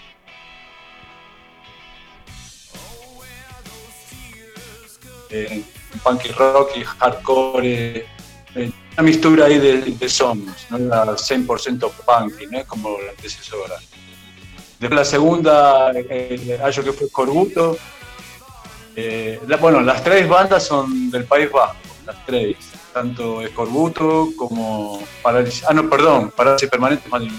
[5.31, 5.63] Eh,
[6.03, 8.05] punk rock y hardcore,
[8.55, 12.65] eh, una mistura ahí de, de sons, no era 100% punk, ¿no?
[12.65, 13.75] como la antecesora.
[14.79, 17.77] Después la segunda, eh, acho que fue Corbuto.
[18.95, 22.57] Eh, la, bueno, las tres bandas son del País Vasco, las tres,
[22.91, 27.31] tanto Escorbuto como Parálisis, ah no, perdón, Parálisis Permanente Madrid.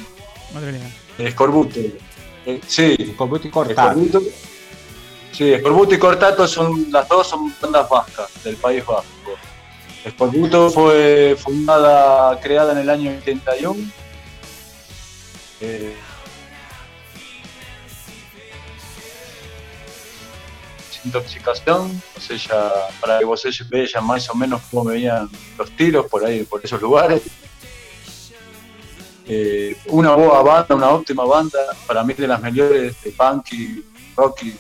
[0.55, 0.90] Madre mía.
[1.19, 1.81] Escorbuto.
[2.47, 3.90] Eh, sí, Escorbuto y Cortado.
[3.90, 4.23] Escorbuto,
[5.33, 9.39] Sí, Escorbuto y Cortato son las dos son bandas vascas del País Vasco.
[10.05, 13.77] Escorbuto fue fundada, creada en el año 81.
[15.63, 15.97] Eh,
[21.05, 25.29] intoxicación, o sea, para que vos vean más o menos cómo veían
[25.59, 27.23] los tiros por ahí, por esos lugares.
[29.27, 33.85] Eh, una boa banda, una óptima banda, para mí de las mejores de punk y
[34.15, 34.55] rock y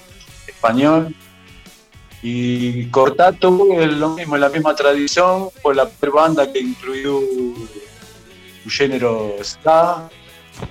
[2.22, 8.70] Y Cortato es lo mismo, la misma tradición, fue la primera banda que incluyó un
[8.70, 10.08] género ska,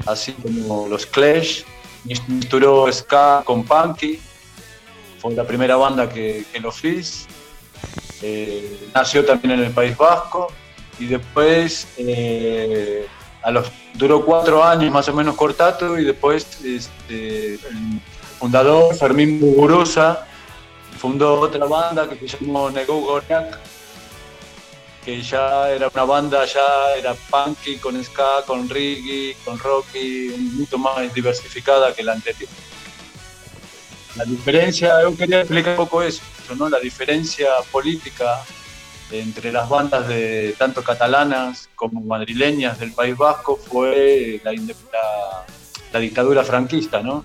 [0.05, 1.63] así como los Clash,
[2.05, 4.19] misturó ska con punky,
[5.19, 7.27] fue la primera banda que, que lo fiz.
[8.21, 10.47] Eh, nació también en el País Vasco.
[10.99, 13.07] Y después eh,
[13.95, 17.57] duró cuatro años más o menos Cortato y después este,
[18.41, 20.25] fundador, Fermín Muguruza,
[20.97, 23.59] fundó otra banda que se llamó Nego Gorniak,
[25.05, 30.79] que ya era una banda, ya era punky, con ska, con reggae, con rocky, mucho
[30.79, 32.49] más diversificada que la anterior.
[34.15, 36.23] La diferencia, yo quería explicar un poco eso,
[36.57, 36.67] ¿no?
[36.67, 38.41] La diferencia política
[39.11, 44.51] entre las bandas de tanto catalanas como madrileñas del País Vasco fue la-
[45.93, 47.23] la dictadura franquista, ¿no?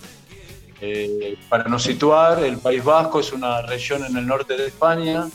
[0.81, 5.29] Eh, para nos situar, el País Vasco es una región en el norte de España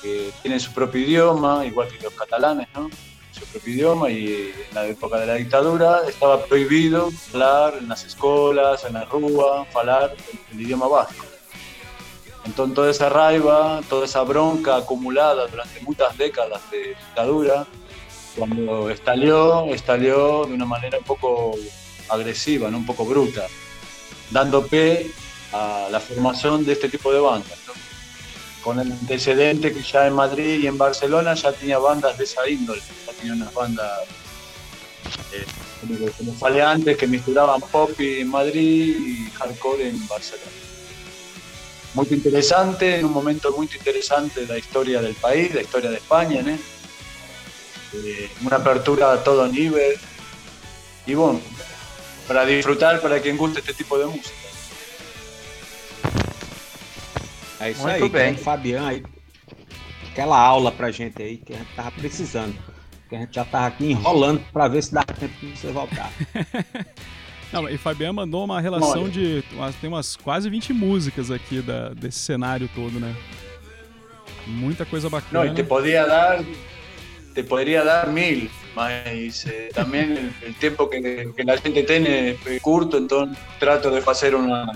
[0.00, 2.88] que tiene su propio idioma, igual que los catalanes, ¿no?
[3.32, 8.04] Su propio idioma y en la época de la dictadura estaba prohibido hablar en las
[8.04, 11.24] escuelas, en la rúa, hablar el, el idioma vasco.
[12.44, 17.66] Entonces toda esa raiva, toda esa bronca acumulada durante muchas décadas de dictadura,
[18.36, 21.54] cuando estalló, estalló de una manera un poco
[22.08, 22.78] agresiva, ¿no?
[22.78, 23.46] un poco bruta,
[24.34, 25.12] dando pie
[25.52, 27.58] a la formación de este tipo de bandas.
[28.62, 32.48] Con el antecedente que ya en Madrid y en Barcelona ya tenía bandas de esa
[32.48, 33.90] índole, ya tenía unas bandas,
[35.32, 35.44] eh,
[36.18, 40.50] como, falé antes, que misturaban pop en Madrid y hardcore en Barcelona
[41.94, 45.96] muy interesante, en un momento muy interesante de la historia del país, la historia de
[45.96, 46.42] España.
[47.92, 49.94] Eh, una apertura a todo nivel.
[51.06, 51.40] Y bueno,
[52.26, 54.44] para disfrutar, para quien guste este tipo de música.
[57.60, 58.36] É isso Muito aí, bem.
[58.36, 59.02] Fabiano aí.
[60.10, 62.54] Aquela aula pra gente aí que a gente tava precisando.
[63.08, 66.10] Que a gente já tava aqui enrolando pra ver se dá tempo de você voltar.
[67.52, 69.12] Não, e Fabian mandou uma relação Olha.
[69.12, 69.44] de.
[69.80, 73.14] Tem umas quase 20 músicas aqui da, desse cenário todo, né?
[74.46, 75.46] Muita coisa bacana.
[75.46, 76.44] y te podía dar,
[77.34, 82.30] te podría dar mil, mas eh, también el, el tiempo que, que la gente tiene
[82.46, 84.66] es curto, entonces trato de hacer una,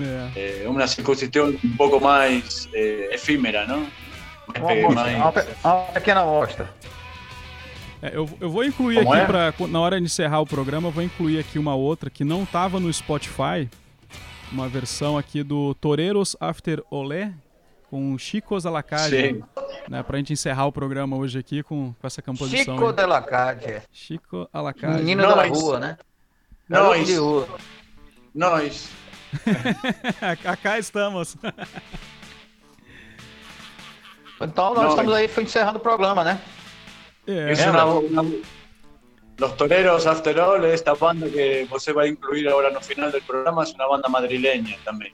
[0.00, 0.30] É.
[0.36, 3.86] eh, una circuncisión un poco más eh, efímera, ¿no?
[4.56, 6.70] Uma, amostra, mais- uma pe- uma pequena amostra.
[8.00, 9.26] É, eu, eu vou incluir Como aqui, é?
[9.26, 12.44] pra, na hora de encerrar o programa, eu vou incluir aqui uma outra que não
[12.46, 13.68] tava no Spotify.
[14.52, 17.32] Uma versão aqui do Toreros After Olé,
[17.90, 19.10] com Chicos Alacade.
[19.10, 19.42] Sim.
[19.88, 22.76] Né, pra gente encerrar o programa hoje aqui com, com essa composição.
[22.78, 22.94] Chico
[23.26, 23.82] Calle.
[23.90, 24.98] Chico Alacade.
[24.98, 25.98] Menino Não, da rua, né?
[26.68, 27.48] Garoto de rua.
[28.34, 28.90] Nós,
[30.44, 31.36] Acá estamos.
[34.40, 36.40] Então nós Não, estamos aí foi encerrando o programa, né?
[37.26, 38.22] É, es una, una-
[39.38, 43.22] Los Toreros After All, esta banda que você va a incluir ahora no final del
[43.22, 45.12] programa, es una banda madrileña también.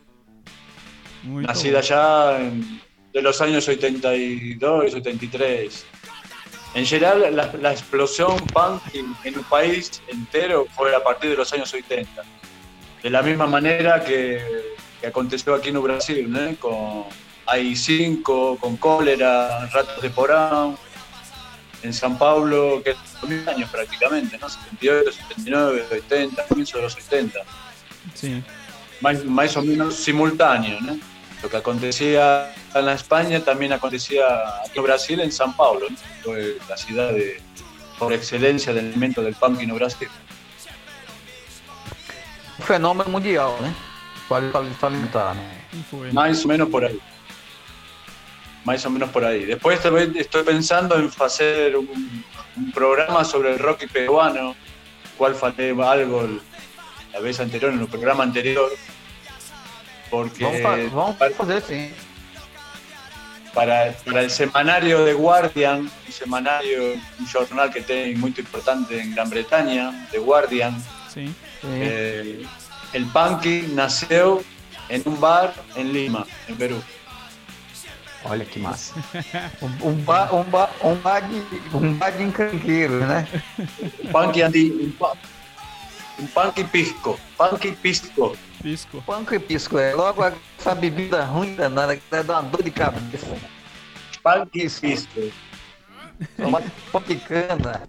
[1.25, 2.81] Muito nacida ya en-
[3.13, 5.85] de los años 82, 83.
[6.75, 11.37] En general, la, la explosión punk en, en un país entero fue a partir de
[11.37, 12.23] los años 80.
[13.03, 14.43] De la misma manera que,
[15.01, 16.57] que aconteció aquí en Brasil, ¿no?
[16.57, 17.05] con
[17.47, 20.77] AI5, con Cólera, Ratos de Porão,
[21.83, 22.97] en San Pablo, que es
[23.29, 24.49] mil años prácticamente, ¿no?
[24.49, 27.39] 78, 79, 80, comienzo de los 80
[28.15, 28.43] Sim.
[29.01, 30.81] más, más o menos simultáneo.
[30.81, 30.99] ¿no?
[31.45, 34.25] Lo que acontecía en la España también acontecía
[34.65, 35.97] aquí en Brasil, en San Paulo, ¿no?
[36.23, 37.39] fue la ciudad de,
[37.99, 40.09] por excelencia del elemento del punk no Brasil.
[42.59, 43.75] Um fenômeno mundial, né?
[44.27, 44.51] Pode
[44.81, 45.37] salientar,
[45.91, 46.11] foi.
[46.13, 46.99] Más o menos por ahí.
[48.65, 49.45] Más o menos por ahí.
[49.45, 52.25] Después estoy, estoy pensando en hacer un,
[52.57, 54.57] un programa sobre el rock peruano,
[55.19, 56.27] cual falté algo
[57.13, 58.71] la vez anterior, en el programa anterior.
[60.15, 61.91] Porque Vamos, fa- vamos para- fazer sim.
[63.53, 69.15] para, para el semanario The Guardian, un semanario, un jornal que tiene muy importante en
[69.15, 70.75] Gran Bretaña, The Guardian.
[71.13, 71.33] Sim.
[71.65, 72.45] eh,
[72.93, 74.43] el punky nació
[74.89, 76.81] en un bar en Lima, en Perú.
[78.25, 78.95] Olha que massa.
[79.61, 81.43] Um, um, ba, um, ba, um, bar de,
[81.75, 83.27] um bar de encranqueiro, né?
[84.03, 85.17] Un punky, andi, un, pu-
[86.19, 88.35] un punky pisco, punky pisco.
[88.65, 89.03] Pisco.
[89.03, 93.37] Panco e pisco, é logo essa bebida ruim danada que dá uma dor de cabeça.
[94.23, 95.31] Punky pisco.
[96.39, 96.63] Uma
[97.03, 97.87] picana.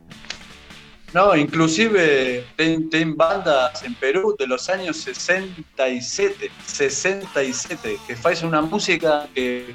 [1.14, 8.62] No, inclusive ten, ten bandas en Perú de los años 67, 67, que hacen una
[8.62, 9.74] música que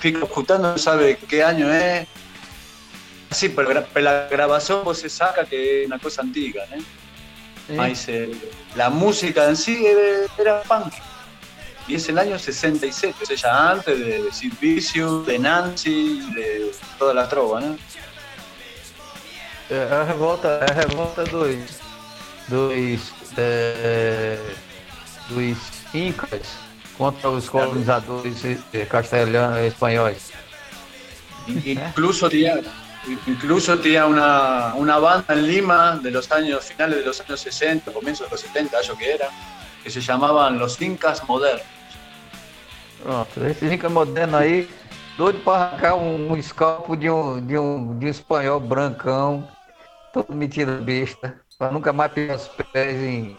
[0.00, 2.08] fica escuchando no sabe qué año es.
[3.30, 6.82] Sí, pero la grabación vos se saca que es una cosa antigua, ¿no?
[7.68, 7.76] Sim.
[7.76, 8.32] Mas, eh,
[8.76, 9.84] la música en sí
[10.38, 10.92] era, punk.
[11.88, 16.70] Y es el año 67, o sea, ya antes de Sid Vicious, de Nancy, de
[16.98, 17.76] toda la trova, ¿no?
[19.68, 21.56] É a revolta, é a revolta dos.
[22.48, 23.20] dos.
[23.36, 24.38] é,
[25.28, 25.58] dos
[25.94, 26.42] incas
[26.96, 30.32] contra os colonizadores eh, castelhanos espanhóis.
[31.48, 32.28] Incluso
[33.26, 37.92] incluso tenía una, una banda en Lima de los años finales de los años 60,
[37.92, 39.28] comienzos de los 70, yo que era,
[39.82, 41.66] que se llamaban Los Incas Modernos.
[43.02, 44.68] Pronto, esse Inca moderno aí,
[45.16, 49.48] doido pra arrancar um, um escalpo de um, de, um, de um espanhol brancão,
[50.12, 53.38] todo metido besta, pra nunca mais pegar os pés em,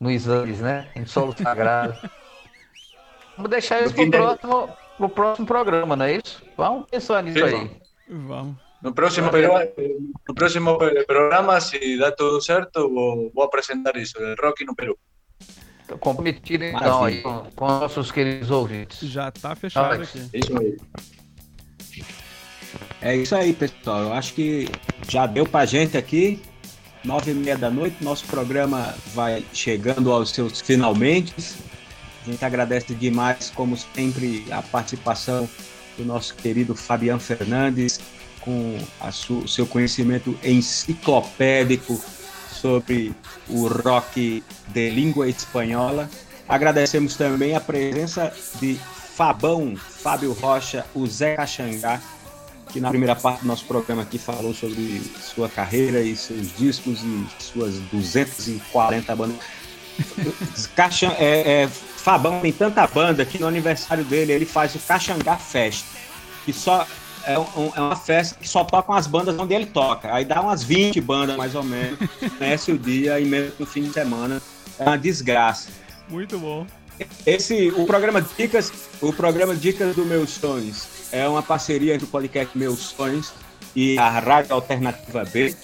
[0.00, 0.88] no exames, né?
[0.96, 1.94] Em solo sagrado.
[3.36, 6.42] Vamos deixar isso pro próximo, pro próximo programa, não é isso?
[6.56, 7.70] Vamos pensar nisso Sim, aí.
[8.08, 8.65] Vamos.
[8.86, 9.52] No próximo, pero-
[10.28, 14.76] no próximo eh, programa, si da todo certo, vou, vou apresentar isso, el rock no
[14.76, 14.96] Perú.
[15.88, 19.00] Tô comprometido então aí com, com nossos queridos ouvintes.
[19.00, 20.14] Já tá fechado Alex.
[20.14, 20.38] aqui.
[20.38, 20.76] Isso aí.
[23.02, 24.02] É isso aí, pessoal.
[24.02, 24.68] Eu acho que
[25.08, 26.40] já deu pra gente aqui.
[27.04, 31.34] Nove e meia da noite, nosso programa vai chegando aos seus finalmente.
[32.24, 35.48] A gente agradece demais, como sempre, a participação
[35.98, 38.00] do nosso querido Fabiano Fernandes,
[38.46, 38.78] com
[39.34, 42.00] o seu conhecimento enciclopédico
[42.48, 43.12] sobre
[43.48, 46.08] o rock de língua espanhola.
[46.48, 48.78] Agradecemos também a presença de
[49.16, 52.00] Fabão, Fábio Rocha, o Zé Caxangá,
[52.70, 57.00] que na primeira parte do nosso programa aqui falou sobre sua carreira e seus discos
[57.02, 59.38] e suas 240 bandas.
[60.76, 65.36] Caxan, é, é, Fabão tem tanta banda que no aniversário dele ele faz o Caxangá
[65.36, 65.84] Fest,
[66.44, 66.86] que só
[67.26, 70.12] é, um- é uma festa que só tocam as bandas onde ele toca.
[70.14, 71.98] Aí dá umas 20 bandas mais ou menos,
[72.38, 74.40] conhece o dia e mesmo no fim de semana.
[74.78, 75.68] É uma desgraça.
[76.08, 76.66] Muito bom.
[77.26, 78.72] Esse, o programa Dicas,
[79.02, 83.32] o programa Dicas do Meus Sonhos é uma parceria entre o podcast Meus Sonhos
[83.74, 85.54] e a Rádio Alternativa B.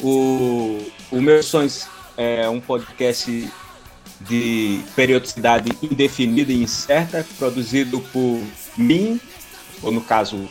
[0.00, 0.78] O,
[1.10, 1.86] o Meus Sonhos
[2.16, 3.50] é um podcast
[4.20, 8.40] de periodicidade indefinida e incerta, produzido por
[8.76, 9.20] mim,
[9.82, 10.48] ou no caso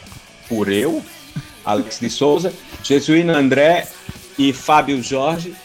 [0.48, 1.04] por eu,
[1.66, 2.54] Alex de Souza,
[2.84, 3.88] Jesuíno André
[4.38, 5.56] e Fábio Jorge.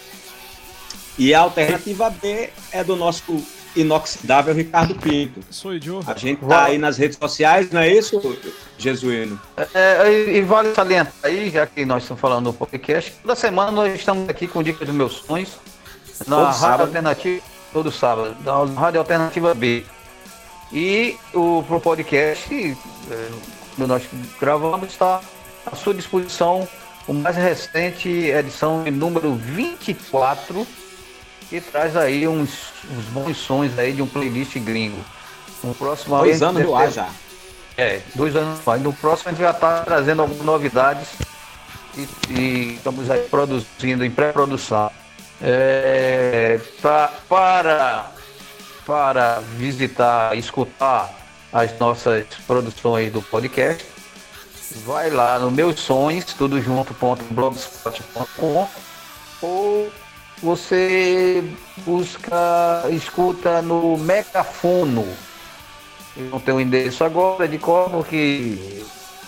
[1.19, 3.43] E a alternativa B é do nosso
[3.77, 5.41] inoxidável Ricardo Pinto.
[5.51, 6.13] Sou idiota.
[6.13, 8.21] A gente tá aí nas redes sociais, não é isso,
[8.79, 9.41] Jesuíno?
[9.75, 13.71] É, e, e vale salientar aí, já que nós estamos falando no podcast, toda semana
[13.71, 15.51] nós estamos aqui com Dicas dos Meus Sonhos,
[16.27, 16.83] na Todo Rádio sábado.
[16.83, 17.43] Alternativa,
[17.73, 19.85] todo sábado, na Rádio Alternativa B.
[20.73, 22.77] E o pro podcast,
[23.75, 24.03] que nós
[24.41, 25.21] gravamos, está
[25.71, 26.69] à sua disposição
[27.09, 30.67] o mais recente edição número 24,
[31.49, 32.51] que traz aí uns,
[32.91, 35.03] uns bons sons aí de um playlist gringo.
[35.65, 37.09] No próximo Dois anos de no ar já.
[37.77, 38.81] é, dois anos faz.
[38.83, 41.09] No próximo a gente já está trazendo algumas novidades
[41.97, 44.91] e, e estamos aí produzindo em pré-produção.
[45.41, 48.11] É, pra- para,
[48.87, 51.13] para visitar, escutar
[51.53, 53.87] as nossas produções do podcast,
[54.87, 58.69] vai lá no Meus Sonhos, tudo junto, ponto, blogspot.com,
[59.43, 59.93] ou
[60.43, 61.45] você
[61.79, 65.07] busca, escuta no Megafono.
[66.17, 68.83] Eu não tenho o endereço agora de cor, porque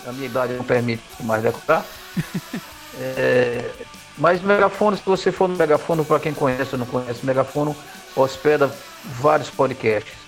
[0.06, 1.84] a minha idade não permite mais decorar.
[2.96, 3.72] É,
[4.16, 7.74] mas megafone, se você for no megafone, para quem conhece ou não conhece, o megafone
[8.14, 8.72] hospeda
[9.20, 10.23] vários podcasts.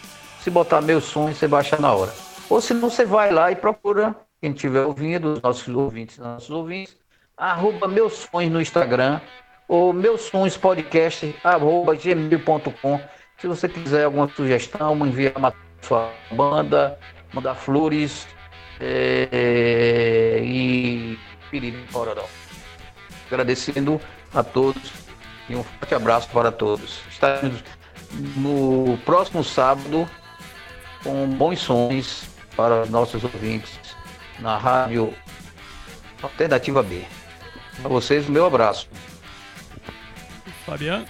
[0.46, 2.14] Se botar meus sonhos, você baixa na hora.
[2.48, 6.50] Ou se não, você vai lá e procura, quem estiver ouvindo, os nossos ouvintes, nossos
[6.50, 6.96] ouvintes,
[7.36, 9.20] arroba meus sonhos no Instagram,
[9.66, 13.00] ou meus sonhos podcast, arroba gmail.com.
[13.38, 15.52] Se você quiser alguma sugestão, enviar uma
[15.82, 16.96] sua banda,
[17.32, 18.28] mandar flores
[18.78, 21.18] é, e
[21.50, 22.24] piriri pororó.
[23.26, 24.00] Agradecendo
[24.32, 24.92] a todos
[25.48, 27.00] e um forte abraço para todos.
[27.10, 27.64] Estaremos
[28.36, 30.08] no próximo sábado
[31.06, 32.24] com bons sons
[32.56, 33.78] para os nossos ouvintes
[34.40, 35.14] na rádio
[36.20, 37.02] Alternativa B.
[37.84, 38.88] A vocês, o meu abraço.
[40.64, 41.04] Fabiano?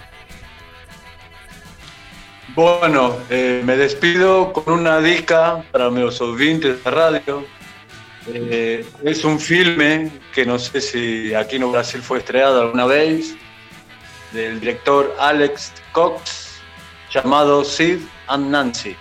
[2.53, 7.45] Bueno, eh, me despido con una dica para mis oyentes de radio.
[8.27, 13.35] Eh, es un filme que no sé si aquí en Brasil fue estrenado alguna vez,
[14.33, 16.59] del director Alex Cox,
[17.11, 18.95] llamado Sid and Nancy.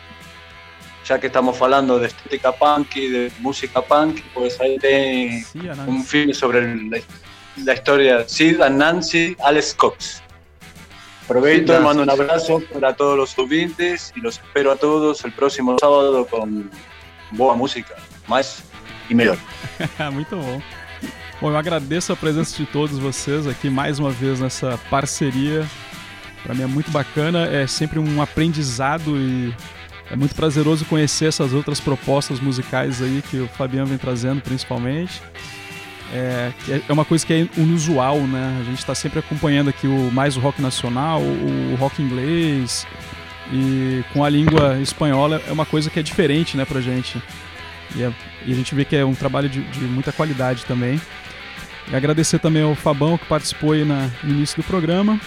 [1.09, 5.45] Ya que estamos hablando de estética punk y de música punk, pues ahí tem
[5.87, 6.99] un film sobre la,
[7.65, 10.21] la historia Sid and Nancy, Alex Cox.
[11.25, 12.23] Aprovecho Sid y mando un Nancy.
[12.23, 16.69] abrazo para todos los oyentes y los espero a todos el próximo sábado con
[17.31, 17.95] boa música,
[18.27, 18.65] más
[19.09, 19.39] y melhor.
[20.13, 20.61] Muito bom.
[21.41, 25.65] Bom, eu agradeço a presença de todos vocês aqui mais uma vez nessa parceria.
[26.43, 29.55] Para mim é muito bacana, é sempre um aprendizado e
[30.11, 35.21] é muito prazeroso conhecer essas outras propostas musicais aí que o Fabiano vem trazendo, principalmente.
[36.13, 36.53] É,
[36.89, 38.59] é uma coisa que é inusual, né?
[38.61, 42.87] A gente está sempre acompanhando aqui o mais o rock nacional, o rock inglês,
[43.53, 47.21] E com a língua espanhola é uma coisa que é diferente, né, pra gente.
[47.95, 48.13] E, é-
[48.45, 51.01] e a gente vê que é um trabalho de, de muita qualidade também.
[51.89, 55.21] E agradecer também ao Fabão que participou aí na, no início do programa.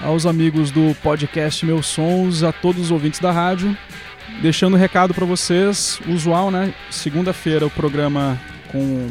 [0.00, 3.76] Aos amigos do podcast Meus Sons, a todos os ouvintes da rádio.
[4.40, 6.72] Deixando um recado para vocês, usual, né?
[6.88, 9.08] Segunda-feira o programa com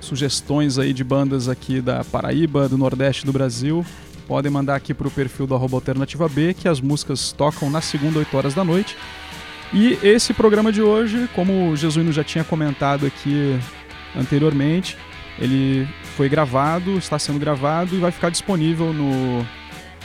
[0.00, 3.84] sugestões aí de bandas aqui da Paraíba, do Nordeste do Brasil.
[4.28, 8.20] Podem mandar aqui pro perfil do arroba Alternativa B, que as músicas tocam na segunda,
[8.20, 8.96] 8 horas da noite.
[9.72, 13.58] E esse programa de hoje, como o Jesuíno já tinha comentado aqui
[14.16, 14.96] anteriormente,
[15.40, 19.44] ele foi gravado, está sendo gravado e vai ficar disponível no,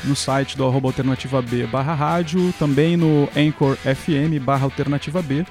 [0.04, 5.46] no site do arroba alternativa B barra rádio, também no Anchor FM barra alternativa B.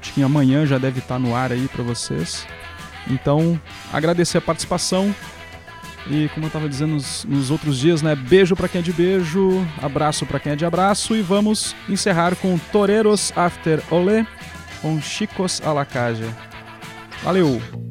[0.00, 2.46] Acho que amanhã já deve estar no ar aí para vocês.
[3.08, 3.60] Então,
[3.92, 5.14] agradecer a participação.
[6.08, 8.14] E como eu estava dizendo nos, nos outros dias, né?
[8.14, 12.36] Beijo para quem é de beijo, abraço para quem é de abraço e vamos encerrar
[12.36, 14.24] com Toreros After Olé
[14.80, 16.32] com Chicos a la Calle.
[17.24, 17.85] Valeu!